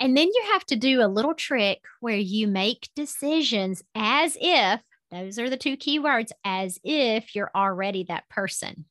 And 0.00 0.16
then 0.16 0.28
you 0.28 0.42
have 0.52 0.64
to 0.66 0.76
do 0.76 1.02
a 1.02 1.08
little 1.08 1.34
trick 1.34 1.82
where 2.00 2.16
you 2.16 2.48
make 2.48 2.88
decisions 2.96 3.82
as 3.94 4.36
if, 4.40 4.80
those 5.10 5.38
are 5.38 5.48
the 5.48 5.56
two 5.56 5.76
key 5.76 5.98
words, 5.98 6.32
as 6.44 6.80
if 6.82 7.34
you're 7.34 7.50
already 7.54 8.04
that 8.04 8.28
person. 8.28 8.86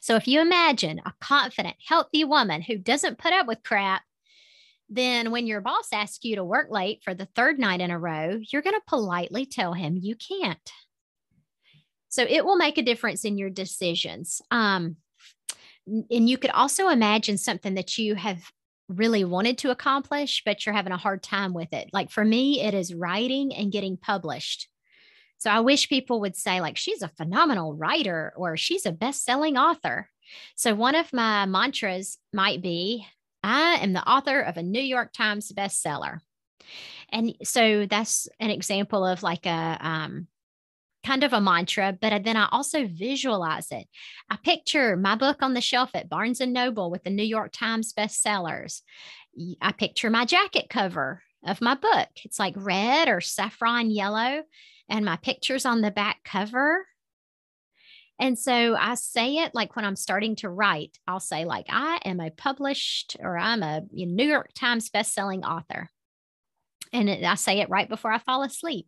So 0.00 0.16
if 0.16 0.28
you 0.28 0.40
imagine 0.40 1.00
a 1.04 1.12
confident, 1.20 1.76
healthy 1.86 2.24
woman 2.24 2.62
who 2.62 2.78
doesn't 2.78 3.18
put 3.18 3.32
up 3.32 3.46
with 3.46 3.62
crap, 3.62 4.02
then 4.88 5.30
when 5.30 5.46
your 5.46 5.60
boss 5.60 5.88
asks 5.92 6.24
you 6.24 6.36
to 6.36 6.44
work 6.44 6.70
late 6.70 7.02
for 7.04 7.14
the 7.14 7.28
third 7.36 7.58
night 7.58 7.80
in 7.80 7.90
a 7.90 7.98
row, 7.98 8.40
you're 8.50 8.62
going 8.62 8.74
to 8.74 8.82
politely 8.86 9.44
tell 9.44 9.74
him 9.74 9.98
you 10.00 10.16
can't. 10.16 10.72
So 12.08 12.22
it 12.22 12.44
will 12.44 12.56
make 12.56 12.78
a 12.78 12.82
difference 12.82 13.24
in 13.24 13.36
your 13.36 13.50
decisions. 13.50 14.40
Um, 14.50 14.96
and 15.86 16.28
you 16.28 16.38
could 16.38 16.50
also 16.50 16.88
imagine 16.88 17.38
something 17.38 17.74
that 17.74 17.98
you 17.98 18.14
have 18.14 18.42
really 18.88 19.24
wanted 19.24 19.58
to 19.58 19.70
accomplish, 19.70 20.42
but 20.44 20.64
you're 20.64 20.74
having 20.74 20.92
a 20.92 20.98
hard 20.98 21.22
time 21.22 21.52
with 21.52 21.72
it. 21.72 21.90
Like 21.92 22.10
for 22.10 22.24
me, 22.24 22.62
it 22.62 22.72
is 22.72 22.94
writing 22.94 23.54
and 23.54 23.72
getting 23.72 23.96
published. 23.96 24.68
So 25.38 25.50
I 25.50 25.60
wish 25.60 25.88
people 25.88 26.20
would 26.20 26.36
say, 26.36 26.60
like, 26.60 26.76
she's 26.76 27.02
a 27.02 27.08
phenomenal 27.08 27.74
writer 27.74 28.32
or 28.36 28.56
she's 28.56 28.86
a 28.86 28.92
best 28.92 29.24
selling 29.24 29.56
author. 29.56 30.10
So 30.56 30.74
one 30.74 30.94
of 30.94 31.12
my 31.12 31.46
mantras 31.46 32.18
might 32.32 32.60
be, 32.60 33.06
I 33.42 33.78
am 33.80 33.92
the 33.92 34.06
author 34.06 34.40
of 34.40 34.56
a 34.56 34.62
New 34.62 34.82
York 34.82 35.12
Times 35.12 35.52
bestseller. 35.52 36.18
And 37.10 37.34
so 37.42 37.86
that's 37.86 38.28
an 38.40 38.50
example 38.50 39.06
of 39.06 39.22
like 39.22 39.46
a 39.46 39.78
um, 39.80 40.26
kind 41.04 41.24
of 41.24 41.32
a 41.32 41.40
mantra, 41.40 41.96
but 41.98 42.24
then 42.24 42.36
I 42.36 42.48
also 42.50 42.86
visualize 42.86 43.70
it. 43.70 43.86
I 44.28 44.36
picture 44.36 44.96
my 44.96 45.14
book 45.14 45.42
on 45.42 45.54
the 45.54 45.60
shelf 45.60 45.90
at 45.94 46.08
Barnes 46.08 46.40
and 46.40 46.52
Noble 46.52 46.90
with 46.90 47.04
the 47.04 47.10
New 47.10 47.24
York 47.24 47.52
Times 47.52 47.94
bestsellers. 47.94 48.82
I 49.62 49.72
picture 49.72 50.10
my 50.10 50.24
jacket 50.24 50.66
cover 50.68 51.22
of 51.46 51.60
my 51.60 51.76
book. 51.76 52.08
It's 52.24 52.38
like 52.38 52.54
red 52.56 53.08
or 53.08 53.20
saffron 53.20 53.90
yellow, 53.90 54.42
and 54.88 55.04
my 55.04 55.16
picture's 55.16 55.66
on 55.66 55.80
the 55.80 55.90
back 55.90 56.18
cover. 56.24 56.86
And 58.20 58.38
so 58.38 58.74
I 58.76 58.94
say 58.96 59.36
it 59.36 59.54
like 59.54 59.76
when 59.76 59.84
I'm 59.84 59.96
starting 59.96 60.34
to 60.36 60.48
write, 60.48 60.98
I'll 61.06 61.20
say, 61.20 61.44
like, 61.44 61.66
I 61.68 62.00
am 62.04 62.18
a 62.20 62.30
published 62.30 63.16
or 63.20 63.38
I'm 63.38 63.62
a 63.62 63.82
New 63.92 64.26
York 64.26 64.50
Times 64.54 64.90
bestselling 64.90 65.44
author. 65.44 65.88
And 66.92 67.08
I 67.08 67.34
say 67.36 67.60
it 67.60 67.70
right 67.70 67.88
before 67.88 68.12
I 68.12 68.18
fall 68.18 68.42
asleep. 68.42 68.86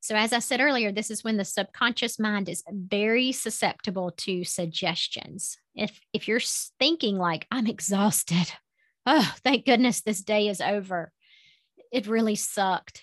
So, 0.00 0.16
as 0.16 0.32
I 0.32 0.40
said 0.40 0.60
earlier, 0.60 0.90
this 0.90 1.10
is 1.10 1.22
when 1.22 1.36
the 1.36 1.44
subconscious 1.44 2.18
mind 2.18 2.48
is 2.48 2.64
very 2.68 3.30
susceptible 3.30 4.12
to 4.18 4.44
suggestions. 4.44 5.56
If, 5.74 6.00
if 6.12 6.26
you're 6.26 6.40
thinking, 6.78 7.18
like, 7.18 7.46
I'm 7.52 7.68
exhausted, 7.68 8.52
oh, 9.06 9.32
thank 9.44 9.64
goodness 9.64 10.02
this 10.02 10.20
day 10.20 10.48
is 10.48 10.60
over, 10.60 11.12
it 11.92 12.08
really 12.08 12.34
sucked. 12.34 13.02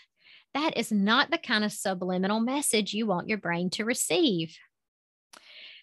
That 0.53 0.77
is 0.77 0.91
not 0.91 1.29
the 1.29 1.38
kind 1.38 1.63
of 1.63 1.71
subliminal 1.71 2.39
message 2.39 2.93
you 2.93 3.05
want 3.05 3.29
your 3.29 3.38
brain 3.38 3.69
to 3.71 3.85
receive. 3.85 4.57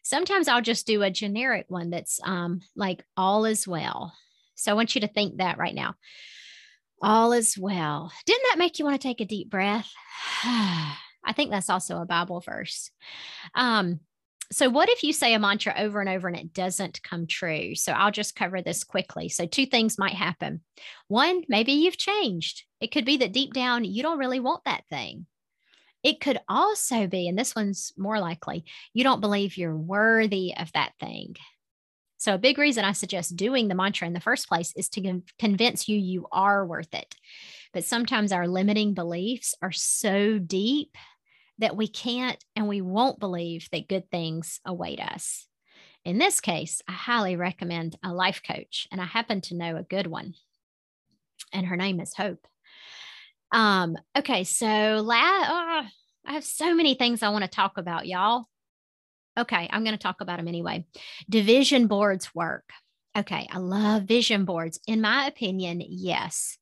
Sometimes 0.03 0.49
I'll 0.49 0.63
just 0.63 0.87
do 0.87 1.03
a 1.03 1.11
generic 1.11 1.67
one 1.69 1.91
that's 1.91 2.21
um, 2.23 2.61
like, 2.77 3.05
all 3.17 3.45
is 3.45 3.67
well. 3.67 4.13
So 4.55 4.71
I 4.71 4.75
want 4.75 4.95
you 4.95 5.01
to 5.03 5.09
think 5.09 5.39
that 5.39 5.59
right 5.59 5.75
now. 5.75 5.95
All 7.03 7.33
is 7.33 7.59
well. 7.59 8.13
Didn't 8.25 8.45
that 8.51 8.59
make 8.59 8.79
you 8.79 8.85
want 8.85 9.01
to 9.01 9.07
take 9.07 9.21
a 9.21 9.27
deep 9.27 9.51
breath? 9.51 9.91
I 10.45 11.33
think 11.35 11.51
that's 11.51 11.71
also 11.71 12.01
a 12.01 12.07
Bible 12.07 12.41
verse. 12.41 12.91
Um, 13.55 14.01
so, 14.53 14.69
what 14.71 14.89
if 14.89 15.03
you 15.03 15.13
say 15.13 15.35
a 15.35 15.39
mantra 15.39 15.75
over 15.77 16.01
and 16.01 16.09
over 16.09 16.29
and 16.29 16.37
it 16.37 16.53
doesn't 16.53 17.03
come 17.03 17.27
true? 17.27 17.75
So, 17.75 17.93
I'll 17.93 18.13
just 18.13 18.37
cover 18.37 18.63
this 18.63 18.85
quickly. 18.85 19.29
So, 19.29 19.47
two 19.47 19.67
things 19.67 19.99
might 19.99 20.15
happen. 20.15 20.61
One, 21.09 21.43
maybe 21.49 21.73
you've 21.73 21.99
changed. 21.99 22.65
It 22.81 22.93
could 22.93 23.05
be 23.05 23.17
that 23.19 23.33
deep 23.33 23.53
down 23.53 23.85
you 23.85 24.03
don't 24.03 24.19
really 24.19 24.41
want 24.41 24.65
that 24.65 24.85
thing. 24.89 25.27
It 26.03 26.21
could 26.21 26.39
also 26.49 27.07
be, 27.09 27.27
and 27.27 27.37
this 27.37 27.57
one's 27.57 27.93
more 27.97 28.21
likely, 28.21 28.65
you 28.95 29.03
don't 29.03 29.21
believe 29.21 29.57
you're 29.57 29.77
worthy 29.77 30.55
of 30.57 30.71
that 30.73 30.93
thing. 31.01 31.35
So, 32.19 32.35
a 32.35 32.39
big 32.39 32.59
reason 32.59 32.85
I 32.85 32.93
suggest 32.93 33.37
doing 33.37 33.69
the 33.69 33.75
mantra 33.75 34.07
in 34.07 34.13
the 34.13 34.21
first 34.21 34.49
place 34.49 34.73
is 34.77 34.89
to 34.91 35.23
convince 35.39 35.89
you 35.89 35.99
you 35.99 36.27
are 36.31 36.65
worth 36.65 36.95
it. 36.95 37.15
But 37.73 37.85
sometimes 37.85 38.33
our 38.33 38.49
limiting 38.49 38.95
beliefs 38.95 39.55
are 39.61 39.73
so 39.73 40.39
deep 40.39 40.97
that 41.59 41.77
we 41.77 41.89
can't 41.89 42.43
and 42.55 42.69
we 42.69 42.81
won't 42.81 43.21
believe 43.21 43.69
that 43.73 43.89
good 43.89 44.11
things 44.11 44.61
await 44.65 45.01
us. 45.01 45.47
In 46.05 46.19
this 46.19 46.41
case, 46.41 46.83
I 46.89 46.93
highly 46.93 47.37
recommend 47.37 47.99
a 48.05 48.13
life 48.13 48.41
coach, 48.47 48.87
and 48.93 49.01
I 49.01 49.05
happen 49.05 49.41
to 49.43 49.57
know 49.57 49.77
a 49.77 49.83
good 49.83 50.07
one, 50.07 50.35
and 51.53 51.67
her 51.67 51.77
name 51.77 51.99
is 52.01 52.15
Hope. 52.15 52.47
Um, 53.51 53.97
okay, 54.17 54.45
so 54.45 54.67
la- 55.05 55.15
oh, 55.17 55.83
I 56.27 56.33
have 56.33 56.45
so 56.45 56.75
many 56.75 56.95
things 56.95 57.23
I 57.23 57.31
want 57.31 57.45
to 57.45 57.51
talk 57.51 57.79
about, 57.79 58.07
y'all. 58.07 58.47
Okay, 59.39 59.69
I'm 59.71 59.85
going 59.85 59.97
to 59.97 60.03
talk 60.03 60.21
about 60.21 60.39
them 60.39 60.49
anyway. 60.49 60.87
Division 61.29 61.89
boards 61.89 62.35
work. 62.35 62.71
Okay, 63.17 63.49
I 63.51 63.59
love 63.59 64.05
vision 64.05 64.45
boards. 64.45 64.79
In 64.87 65.01
my 65.01 65.27
opinion, 65.27 65.83
yes. 65.85 66.59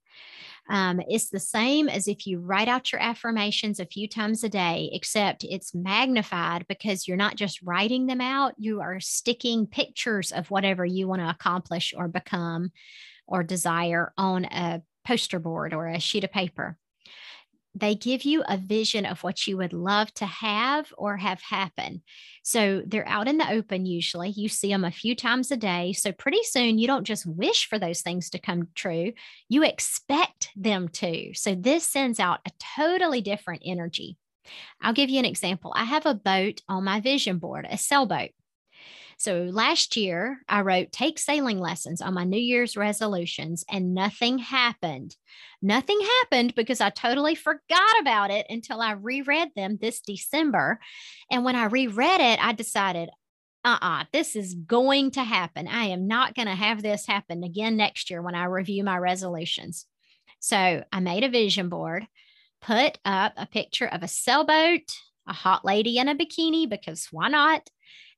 Um, 0.68 1.00
it's 1.09 1.29
the 1.29 1.40
same 1.40 1.88
as 1.88 2.09
if 2.09 2.27
you 2.27 2.40
write 2.40 2.68
out 2.68 2.90
your 2.90 3.03
affirmations 3.03 3.81
a 3.81 3.87
few 3.87 4.09
times 4.09 4.44
a 4.44 4.48
day, 4.48 4.90
except 4.92 5.44
it's 5.44 5.74
magnified 5.74 6.66
because 6.68 7.07
you're 7.07 7.16
not 7.16 7.37
just 7.37 7.62
writing 7.62 8.07
them 8.07 8.20
out, 8.20 8.55
you 8.57 8.81
are 8.81 8.98
sticking 9.00 9.66
pictures 9.66 10.33
of 10.33 10.50
whatever 10.50 10.85
you 10.85 11.07
want 11.07 11.20
to 11.20 11.29
accomplish 11.29 11.92
or 11.96 12.09
become 12.09 12.72
or 13.27 13.42
desire 13.42 14.12
on 14.16 14.46
a 14.46 14.83
poster 15.07 15.38
board 15.38 15.74
or 15.74 15.87
a 15.87 16.00
sheet 16.00 16.24
of 16.24 16.33
paper 16.33 16.79
they 17.75 17.95
give 17.95 18.23
you 18.23 18.43
a 18.49 18.57
vision 18.57 19.05
of 19.05 19.23
what 19.23 19.47
you 19.47 19.57
would 19.57 19.73
love 19.73 20.13
to 20.15 20.27
have 20.27 20.93
or 20.97 21.17
have 21.17 21.41
happen. 21.41 22.03
So 22.43 22.83
they're 22.87 23.09
out 23.09 23.27
in 23.27 23.39
the 23.39 23.51
open 23.51 23.85
usually. 23.87 24.31
You 24.31 24.49
see 24.49 24.69
them 24.69 24.85
a 24.85 24.91
few 24.91 25.17
times 25.17 25.51
a 25.51 25.57
day. 25.57 25.93
So 25.93 26.13
pretty 26.13 26.43
soon 26.43 26.79
you 26.79 26.87
don't 26.87 27.05
just 27.05 27.27
wish 27.27 27.69
for 27.69 27.79
those 27.79 28.03
things 28.03 28.31
to 28.31 28.39
come 28.39 28.69
true, 28.75 29.13
you 29.49 29.65
expect 29.65 30.51
them 30.55 30.89
to. 30.89 31.35
So 31.35 31.55
this 31.55 31.87
sends 31.87 32.21
out 32.21 32.41
a 32.47 32.51
totally 32.77 33.21
different 33.21 33.63
energy. 33.65 34.17
I'll 34.81 34.93
give 34.93 35.11
you 35.11 35.19
an 35.19 35.25
example. 35.25 35.73
I 35.75 35.85
have 35.85 36.07
a 36.07 36.15
boat 36.15 36.61
on 36.69 36.85
my 36.85 37.01
vision 37.01 37.39
board, 37.39 37.67
a 37.69 37.79
sailboat. 37.79 38.31
So 39.25 39.49
last 39.51 39.97
year, 39.97 40.43
I 40.51 40.61
wrote 40.61 40.93
take 40.93 41.19
sailing 41.19 41.59
lessons 41.59 42.03
on 42.03 42.13
my 42.13 42.25
New 42.25 42.37
Year's 42.37 42.77
resolutions, 42.77 43.65
and 43.71 43.95
nothing 43.95 44.37
happened. 44.37 45.17
Nothing 45.63 45.99
happened 46.21 46.55
because 46.55 46.83
I 46.83 46.91
totally 46.91 47.35
forgot 47.35 48.01
about 48.03 48.31
it 48.31 48.45
until 48.51 48.83
I 48.83 48.93
reread 48.93 49.49
them 49.57 49.79
this 49.81 50.03
December. 50.03 50.79
And 51.31 51.43
when 51.43 51.57
I 51.57 51.65
reread 51.65 52.21
it, 52.21 52.39
I 52.39 52.53
decided, 52.53 53.09
uh 53.65 53.79
uh-uh, 53.81 54.03
uh 54.03 54.05
this 54.13 54.37
is 54.37 54.53
going 54.53 55.13
to 55.13 55.25
happen. 55.25 55.69
I 55.69 55.85
am 55.85 56.07
not 56.07 56.35
going 56.35 56.49
to 56.49 56.55
have 56.55 56.83
this 56.83 57.07
happen 57.07 57.45
again 57.45 57.79
next 57.79 58.11
year 58.11 58.21
when 58.21 58.35
I 58.35 58.45
review 58.45 58.85
my 58.85 58.99
resolutions. 58.99 59.87
So 60.39 60.85
I 60.93 61.01
made 61.01 61.25
a 61.25 61.31
vision 61.31 61.71
board, 61.71 62.07
put 62.61 62.99
up 63.07 63.33
a 63.39 63.47
picture 63.47 63.87
of 63.87 64.03
a 64.03 64.07
sailboat, 64.07 64.93
a 65.27 65.33
hot 65.33 65.65
lady 65.65 65.97
in 65.97 66.11
a 66.11 66.15
bikini, 66.15 66.69
because 66.69 67.09
why 67.11 67.29
not? 67.29 67.71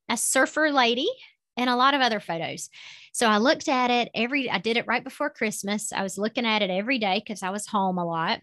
A 0.08 0.16
surfer 0.16 0.70
lady, 0.70 1.08
and 1.56 1.70
a 1.70 1.76
lot 1.76 1.94
of 1.94 2.00
other 2.00 2.20
photos. 2.20 2.68
So 3.12 3.26
I 3.26 3.38
looked 3.38 3.68
at 3.68 3.90
it 3.90 4.10
every, 4.14 4.50
I 4.50 4.58
did 4.58 4.76
it 4.76 4.86
right 4.86 5.02
before 5.02 5.30
Christmas. 5.30 5.92
I 5.92 6.02
was 6.02 6.18
looking 6.18 6.44
at 6.44 6.62
it 6.62 6.70
every 6.70 6.98
day 6.98 7.22
because 7.24 7.42
I 7.42 7.50
was 7.50 7.66
home 7.66 7.98
a 7.98 8.04
lot. 8.04 8.40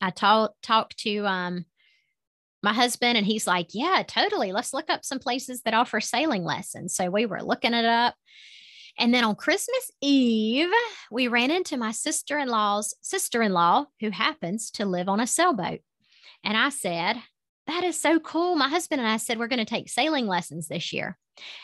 I 0.00 0.10
talked 0.10 0.62
talked 0.62 0.98
to 0.98 1.26
um, 1.26 1.64
my 2.62 2.72
husband, 2.72 3.18
and 3.18 3.26
he's 3.26 3.46
like, 3.46 3.68
Yeah, 3.72 4.02
totally. 4.06 4.52
Let's 4.52 4.72
look 4.72 4.90
up 4.90 5.04
some 5.04 5.18
places 5.18 5.62
that 5.62 5.74
offer 5.74 6.00
sailing 6.00 6.44
lessons. 6.44 6.94
So 6.94 7.10
we 7.10 7.26
were 7.26 7.42
looking 7.42 7.74
it 7.74 7.84
up. 7.84 8.14
And 8.98 9.12
then 9.12 9.24
on 9.24 9.34
Christmas 9.34 9.90
Eve, 10.00 10.70
we 11.10 11.28
ran 11.28 11.50
into 11.50 11.76
my 11.76 11.90
sister 11.90 12.38
in 12.38 12.48
law's 12.48 12.94
sister 13.02 13.42
in 13.42 13.52
law, 13.52 13.86
who 14.00 14.10
happens 14.10 14.70
to 14.72 14.86
live 14.86 15.08
on 15.08 15.20
a 15.20 15.26
sailboat. 15.26 15.80
And 16.44 16.56
I 16.56 16.68
said, 16.68 17.16
that 17.66 17.84
is 17.84 18.00
so 18.00 18.20
cool. 18.20 18.56
My 18.56 18.68
husband 18.68 19.00
and 19.00 19.08
I 19.08 19.16
said, 19.16 19.38
we're 19.38 19.48
going 19.48 19.58
to 19.58 19.64
take 19.64 19.88
sailing 19.88 20.26
lessons 20.26 20.68
this 20.68 20.92
year. 20.92 21.16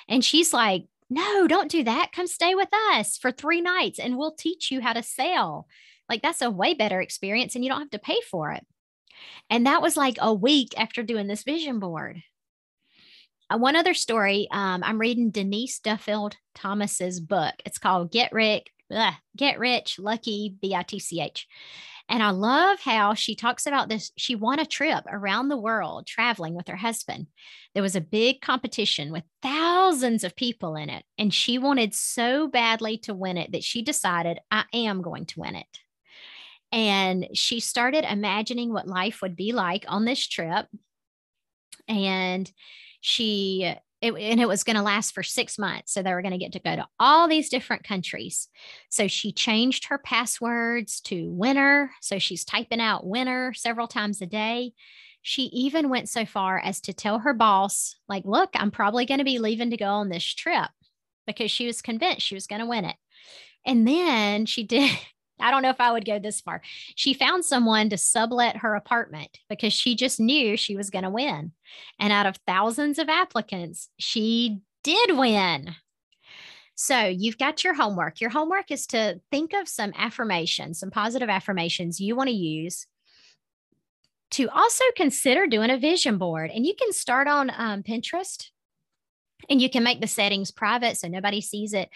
And 0.08 0.24
she's 0.24 0.52
like, 0.52 0.86
no, 1.08 1.46
don't 1.46 1.70
do 1.70 1.84
that. 1.84 2.12
Come 2.14 2.26
stay 2.26 2.54
with 2.54 2.68
us 2.92 3.18
for 3.18 3.32
three 3.32 3.60
nights 3.60 3.98
and 3.98 4.16
we'll 4.16 4.34
teach 4.34 4.70
you 4.70 4.80
how 4.80 4.92
to 4.92 5.02
sail. 5.02 5.66
Like, 6.08 6.22
that's 6.22 6.42
a 6.42 6.50
way 6.50 6.74
better 6.74 7.00
experience 7.00 7.54
and 7.54 7.64
you 7.64 7.70
don't 7.70 7.80
have 7.80 7.90
to 7.90 7.98
pay 7.98 8.20
for 8.30 8.52
it. 8.52 8.64
And 9.50 9.66
that 9.66 9.82
was 9.82 9.96
like 9.96 10.16
a 10.20 10.32
week 10.32 10.72
after 10.76 11.02
doing 11.02 11.26
this 11.26 11.42
vision 11.42 11.78
board. 11.78 12.22
Uh, 13.50 13.58
one 13.58 13.76
other 13.76 13.94
story 13.94 14.46
um, 14.50 14.82
I'm 14.84 15.00
reading 15.00 15.30
Denise 15.30 15.80
Duffield 15.80 16.36
Thomas's 16.54 17.20
book. 17.20 17.54
It's 17.66 17.78
called 17.78 18.12
Get 18.12 18.32
Rich, 18.32 18.68
Get 19.36 19.58
Rich, 19.58 19.98
Lucky, 19.98 20.56
B 20.60 20.74
I 20.74 20.82
T 20.84 20.98
C 20.98 21.20
H. 21.20 21.46
And 22.10 22.24
I 22.24 22.30
love 22.30 22.80
how 22.80 23.14
she 23.14 23.36
talks 23.36 23.66
about 23.66 23.88
this. 23.88 24.10
She 24.16 24.34
won 24.34 24.58
a 24.58 24.66
trip 24.66 25.04
around 25.08 25.48
the 25.48 25.56
world 25.56 26.08
traveling 26.08 26.54
with 26.54 26.66
her 26.66 26.76
husband. 26.76 27.28
There 27.72 27.84
was 27.84 27.94
a 27.94 28.00
big 28.00 28.40
competition 28.40 29.12
with 29.12 29.22
thousands 29.42 30.24
of 30.24 30.34
people 30.34 30.74
in 30.74 30.90
it. 30.90 31.04
And 31.16 31.32
she 31.32 31.56
wanted 31.56 31.94
so 31.94 32.48
badly 32.48 32.98
to 32.98 33.14
win 33.14 33.36
it 33.36 33.52
that 33.52 33.62
she 33.62 33.82
decided, 33.82 34.40
I 34.50 34.64
am 34.74 35.02
going 35.02 35.26
to 35.26 35.40
win 35.40 35.54
it. 35.54 35.78
And 36.72 37.28
she 37.32 37.60
started 37.60 38.04
imagining 38.04 38.72
what 38.72 38.88
life 38.88 39.22
would 39.22 39.36
be 39.36 39.52
like 39.52 39.84
on 39.86 40.04
this 40.04 40.26
trip. 40.26 40.66
And 41.86 42.50
she 43.00 43.72
it, 44.00 44.14
and 44.14 44.40
it 44.40 44.48
was 44.48 44.64
going 44.64 44.76
to 44.76 44.82
last 44.82 45.12
for 45.12 45.22
six 45.22 45.58
months. 45.58 45.92
So 45.92 46.02
they 46.02 46.12
were 46.12 46.22
going 46.22 46.32
to 46.32 46.38
get 46.38 46.52
to 46.52 46.58
go 46.58 46.74
to 46.74 46.86
all 46.98 47.28
these 47.28 47.48
different 47.48 47.84
countries. 47.84 48.48
So 48.88 49.08
she 49.08 49.32
changed 49.32 49.86
her 49.86 49.98
passwords 49.98 51.00
to 51.02 51.30
winner. 51.30 51.90
So 52.00 52.18
she's 52.18 52.44
typing 52.44 52.80
out 52.80 53.06
winner 53.06 53.52
several 53.52 53.86
times 53.86 54.22
a 54.22 54.26
day. 54.26 54.72
She 55.22 55.42
even 55.44 55.90
went 55.90 56.08
so 56.08 56.24
far 56.24 56.58
as 56.58 56.80
to 56.82 56.94
tell 56.94 57.18
her 57.18 57.34
boss, 57.34 57.94
like, 58.08 58.24
look, 58.24 58.50
I'm 58.54 58.70
probably 58.70 59.04
going 59.04 59.18
to 59.18 59.24
be 59.24 59.38
leaving 59.38 59.70
to 59.70 59.76
go 59.76 59.86
on 59.86 60.08
this 60.08 60.24
trip 60.24 60.70
because 61.26 61.50
she 61.50 61.66
was 61.66 61.82
convinced 61.82 62.22
she 62.26 62.34
was 62.34 62.46
going 62.46 62.60
to 62.60 62.66
win 62.66 62.86
it. 62.86 62.96
And 63.66 63.86
then 63.86 64.46
she 64.46 64.64
did, 64.64 64.90
I 65.40 65.50
don't 65.50 65.62
know 65.62 65.70
if 65.70 65.80
I 65.80 65.92
would 65.92 66.04
go 66.04 66.18
this 66.18 66.40
far. 66.40 66.62
She 66.94 67.14
found 67.14 67.44
someone 67.44 67.90
to 67.90 67.98
sublet 67.98 68.58
her 68.58 68.74
apartment 68.74 69.38
because 69.48 69.72
she 69.72 69.94
just 69.94 70.20
knew 70.20 70.56
she 70.56 70.76
was 70.76 70.90
going 70.90 71.04
to 71.04 71.10
win. 71.10 71.52
And 71.98 72.12
out 72.12 72.26
of 72.26 72.38
thousands 72.46 72.98
of 72.98 73.08
applicants, 73.08 73.88
she 73.98 74.60
did 74.82 75.16
win. 75.16 75.74
So 76.74 77.04
you've 77.04 77.38
got 77.38 77.62
your 77.62 77.74
homework. 77.74 78.20
Your 78.20 78.30
homework 78.30 78.70
is 78.70 78.86
to 78.88 79.20
think 79.30 79.52
of 79.52 79.68
some 79.68 79.92
affirmations, 79.96 80.80
some 80.80 80.90
positive 80.90 81.28
affirmations 81.28 82.00
you 82.00 82.16
want 82.16 82.28
to 82.28 82.34
use. 82.34 82.86
To 84.32 84.48
also 84.48 84.84
consider 84.96 85.46
doing 85.46 85.70
a 85.70 85.76
vision 85.76 86.16
board, 86.16 86.50
and 86.50 86.64
you 86.64 86.74
can 86.74 86.92
start 86.92 87.26
on 87.26 87.50
um, 87.54 87.82
Pinterest 87.82 88.49
and 89.48 89.60
you 89.60 89.70
can 89.70 89.82
make 89.82 90.00
the 90.00 90.06
settings 90.06 90.50
private 90.50 90.96
so 90.96 91.08
nobody 91.08 91.40
sees 91.40 91.72
it. 91.72 91.88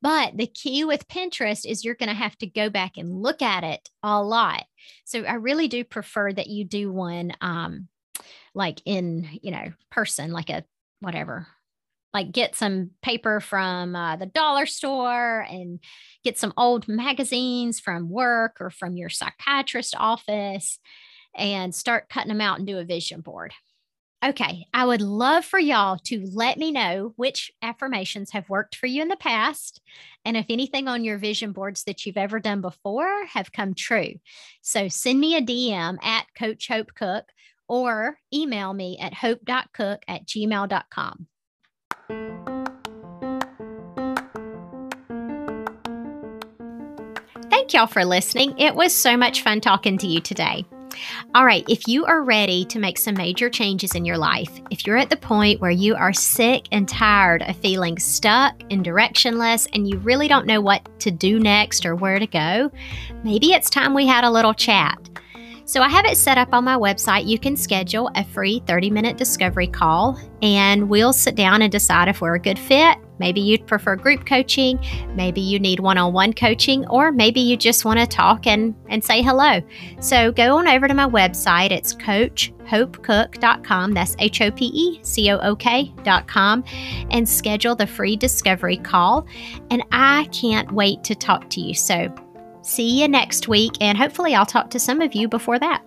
But 0.00 0.36
the 0.36 0.46
key 0.46 0.84
with 0.84 1.08
Pinterest 1.08 1.66
is 1.66 1.84
you're 1.84 1.94
going 1.94 2.08
to 2.08 2.14
have 2.14 2.36
to 2.38 2.46
go 2.46 2.70
back 2.70 2.96
and 2.96 3.22
look 3.22 3.42
at 3.42 3.64
it 3.64 3.88
a 4.02 4.22
lot. 4.22 4.64
So 5.04 5.22
I 5.22 5.34
really 5.34 5.68
do 5.68 5.84
prefer 5.84 6.32
that 6.32 6.46
you 6.46 6.64
do 6.64 6.92
one 6.92 7.32
um, 7.40 7.88
like 8.54 8.80
in, 8.84 9.28
you 9.42 9.50
know, 9.50 9.72
person, 9.90 10.30
like 10.32 10.50
a 10.50 10.64
whatever, 11.00 11.48
like 12.14 12.32
get 12.32 12.54
some 12.54 12.90
paper 13.02 13.40
from 13.40 13.94
uh, 13.94 14.16
the 14.16 14.26
dollar 14.26 14.66
store 14.66 15.46
and 15.48 15.80
get 16.24 16.38
some 16.38 16.52
old 16.56 16.88
magazines 16.88 17.80
from 17.80 18.08
work 18.08 18.56
or 18.60 18.70
from 18.70 18.96
your 18.96 19.08
psychiatrist 19.08 19.94
office 19.96 20.78
and 21.36 21.74
start 21.74 22.08
cutting 22.08 22.28
them 22.28 22.40
out 22.40 22.58
and 22.58 22.66
do 22.66 22.78
a 22.78 22.84
vision 22.84 23.20
board. 23.20 23.52
Okay, 24.24 24.66
I 24.74 24.84
would 24.84 25.00
love 25.00 25.44
for 25.44 25.60
y'all 25.60 25.96
to 26.06 26.26
let 26.32 26.58
me 26.58 26.72
know 26.72 27.12
which 27.14 27.52
affirmations 27.62 28.32
have 28.32 28.48
worked 28.48 28.74
for 28.74 28.86
you 28.86 29.00
in 29.00 29.06
the 29.06 29.16
past 29.16 29.80
and 30.24 30.36
if 30.36 30.46
anything 30.48 30.88
on 30.88 31.04
your 31.04 31.18
vision 31.18 31.52
boards 31.52 31.84
that 31.84 32.04
you've 32.04 32.16
ever 32.16 32.40
done 32.40 32.60
before 32.60 33.26
have 33.26 33.52
come 33.52 33.74
true. 33.74 34.14
So 34.60 34.88
send 34.88 35.20
me 35.20 35.36
a 35.36 35.40
DM 35.40 36.02
at 36.02 36.26
Coach 36.36 36.66
Hope 36.66 36.94
Cook 36.96 37.26
or 37.68 38.18
email 38.34 38.72
me 38.72 38.98
at 39.00 39.14
hope.cook 39.14 40.02
at 40.08 40.26
gmail.com. 40.26 41.26
Thank 47.50 47.72
y'all 47.72 47.86
for 47.86 48.04
listening. 48.04 48.58
It 48.58 48.74
was 48.74 48.92
so 48.92 49.16
much 49.16 49.42
fun 49.42 49.60
talking 49.60 49.96
to 49.98 50.08
you 50.08 50.20
today. 50.20 50.66
All 51.34 51.44
right, 51.44 51.64
if 51.68 51.86
you 51.86 52.04
are 52.04 52.22
ready 52.22 52.64
to 52.66 52.78
make 52.78 52.98
some 52.98 53.14
major 53.14 53.48
changes 53.50 53.94
in 53.94 54.04
your 54.04 54.18
life, 54.18 54.50
if 54.70 54.86
you're 54.86 54.96
at 54.96 55.10
the 55.10 55.16
point 55.16 55.60
where 55.60 55.70
you 55.70 55.94
are 55.94 56.12
sick 56.12 56.66
and 56.72 56.88
tired 56.88 57.42
of 57.42 57.56
feeling 57.56 57.98
stuck 57.98 58.54
and 58.70 58.84
directionless 58.84 59.68
and 59.72 59.88
you 59.88 59.98
really 59.98 60.28
don't 60.28 60.46
know 60.46 60.60
what 60.60 60.88
to 61.00 61.10
do 61.10 61.38
next 61.38 61.84
or 61.84 61.94
where 61.94 62.18
to 62.18 62.26
go, 62.26 62.70
maybe 63.24 63.52
it's 63.52 63.70
time 63.70 63.94
we 63.94 64.06
had 64.06 64.24
a 64.24 64.30
little 64.30 64.54
chat. 64.54 64.98
So 65.68 65.82
I 65.82 65.90
have 65.90 66.06
it 66.06 66.16
set 66.16 66.38
up 66.38 66.54
on 66.54 66.64
my 66.64 66.76
website. 66.76 67.26
You 67.26 67.38
can 67.38 67.54
schedule 67.54 68.10
a 68.14 68.24
free 68.24 68.62
30 68.66 68.88
minute 68.88 69.18
discovery 69.18 69.66
call 69.66 70.18
and 70.40 70.88
we'll 70.88 71.12
sit 71.12 71.34
down 71.34 71.60
and 71.60 71.70
decide 71.70 72.08
if 72.08 72.22
we're 72.22 72.36
a 72.36 72.40
good 72.40 72.58
fit. 72.58 72.96
Maybe 73.18 73.42
you'd 73.42 73.66
prefer 73.66 73.94
group 73.94 74.24
coaching, 74.24 74.82
maybe 75.14 75.42
you 75.42 75.58
need 75.58 75.80
one 75.80 75.98
on 75.98 76.14
one 76.14 76.32
coaching, 76.32 76.86
or 76.86 77.12
maybe 77.12 77.40
you 77.40 77.54
just 77.54 77.84
want 77.84 77.98
to 77.98 78.06
talk 78.06 78.46
and, 78.46 78.74
and 78.88 79.04
say 79.04 79.20
hello. 79.20 79.60
So 80.00 80.32
go 80.32 80.56
on 80.56 80.68
over 80.68 80.88
to 80.88 80.94
my 80.94 81.06
website. 81.06 81.70
It's 81.70 81.94
coachhopecook.com. 81.96 83.92
That's 83.92 84.16
H 84.20 84.40
O 84.40 84.50
P 84.50 84.70
E 84.72 85.00
C 85.02 85.30
O 85.32 85.38
O 85.40 85.54
K.com 85.54 86.64
and 87.10 87.28
schedule 87.28 87.76
the 87.76 87.86
free 87.86 88.16
discovery 88.16 88.78
call. 88.78 89.26
And 89.70 89.84
I 89.92 90.30
can't 90.32 90.72
wait 90.72 91.04
to 91.04 91.14
talk 91.14 91.50
to 91.50 91.60
you. 91.60 91.74
So 91.74 92.08
See 92.68 93.00
you 93.00 93.08
next 93.08 93.48
week, 93.48 93.72
and 93.80 93.96
hopefully, 93.96 94.34
I'll 94.34 94.44
talk 94.44 94.68
to 94.70 94.78
some 94.78 95.00
of 95.00 95.14
you 95.14 95.26
before 95.26 95.58
that. 95.58 95.82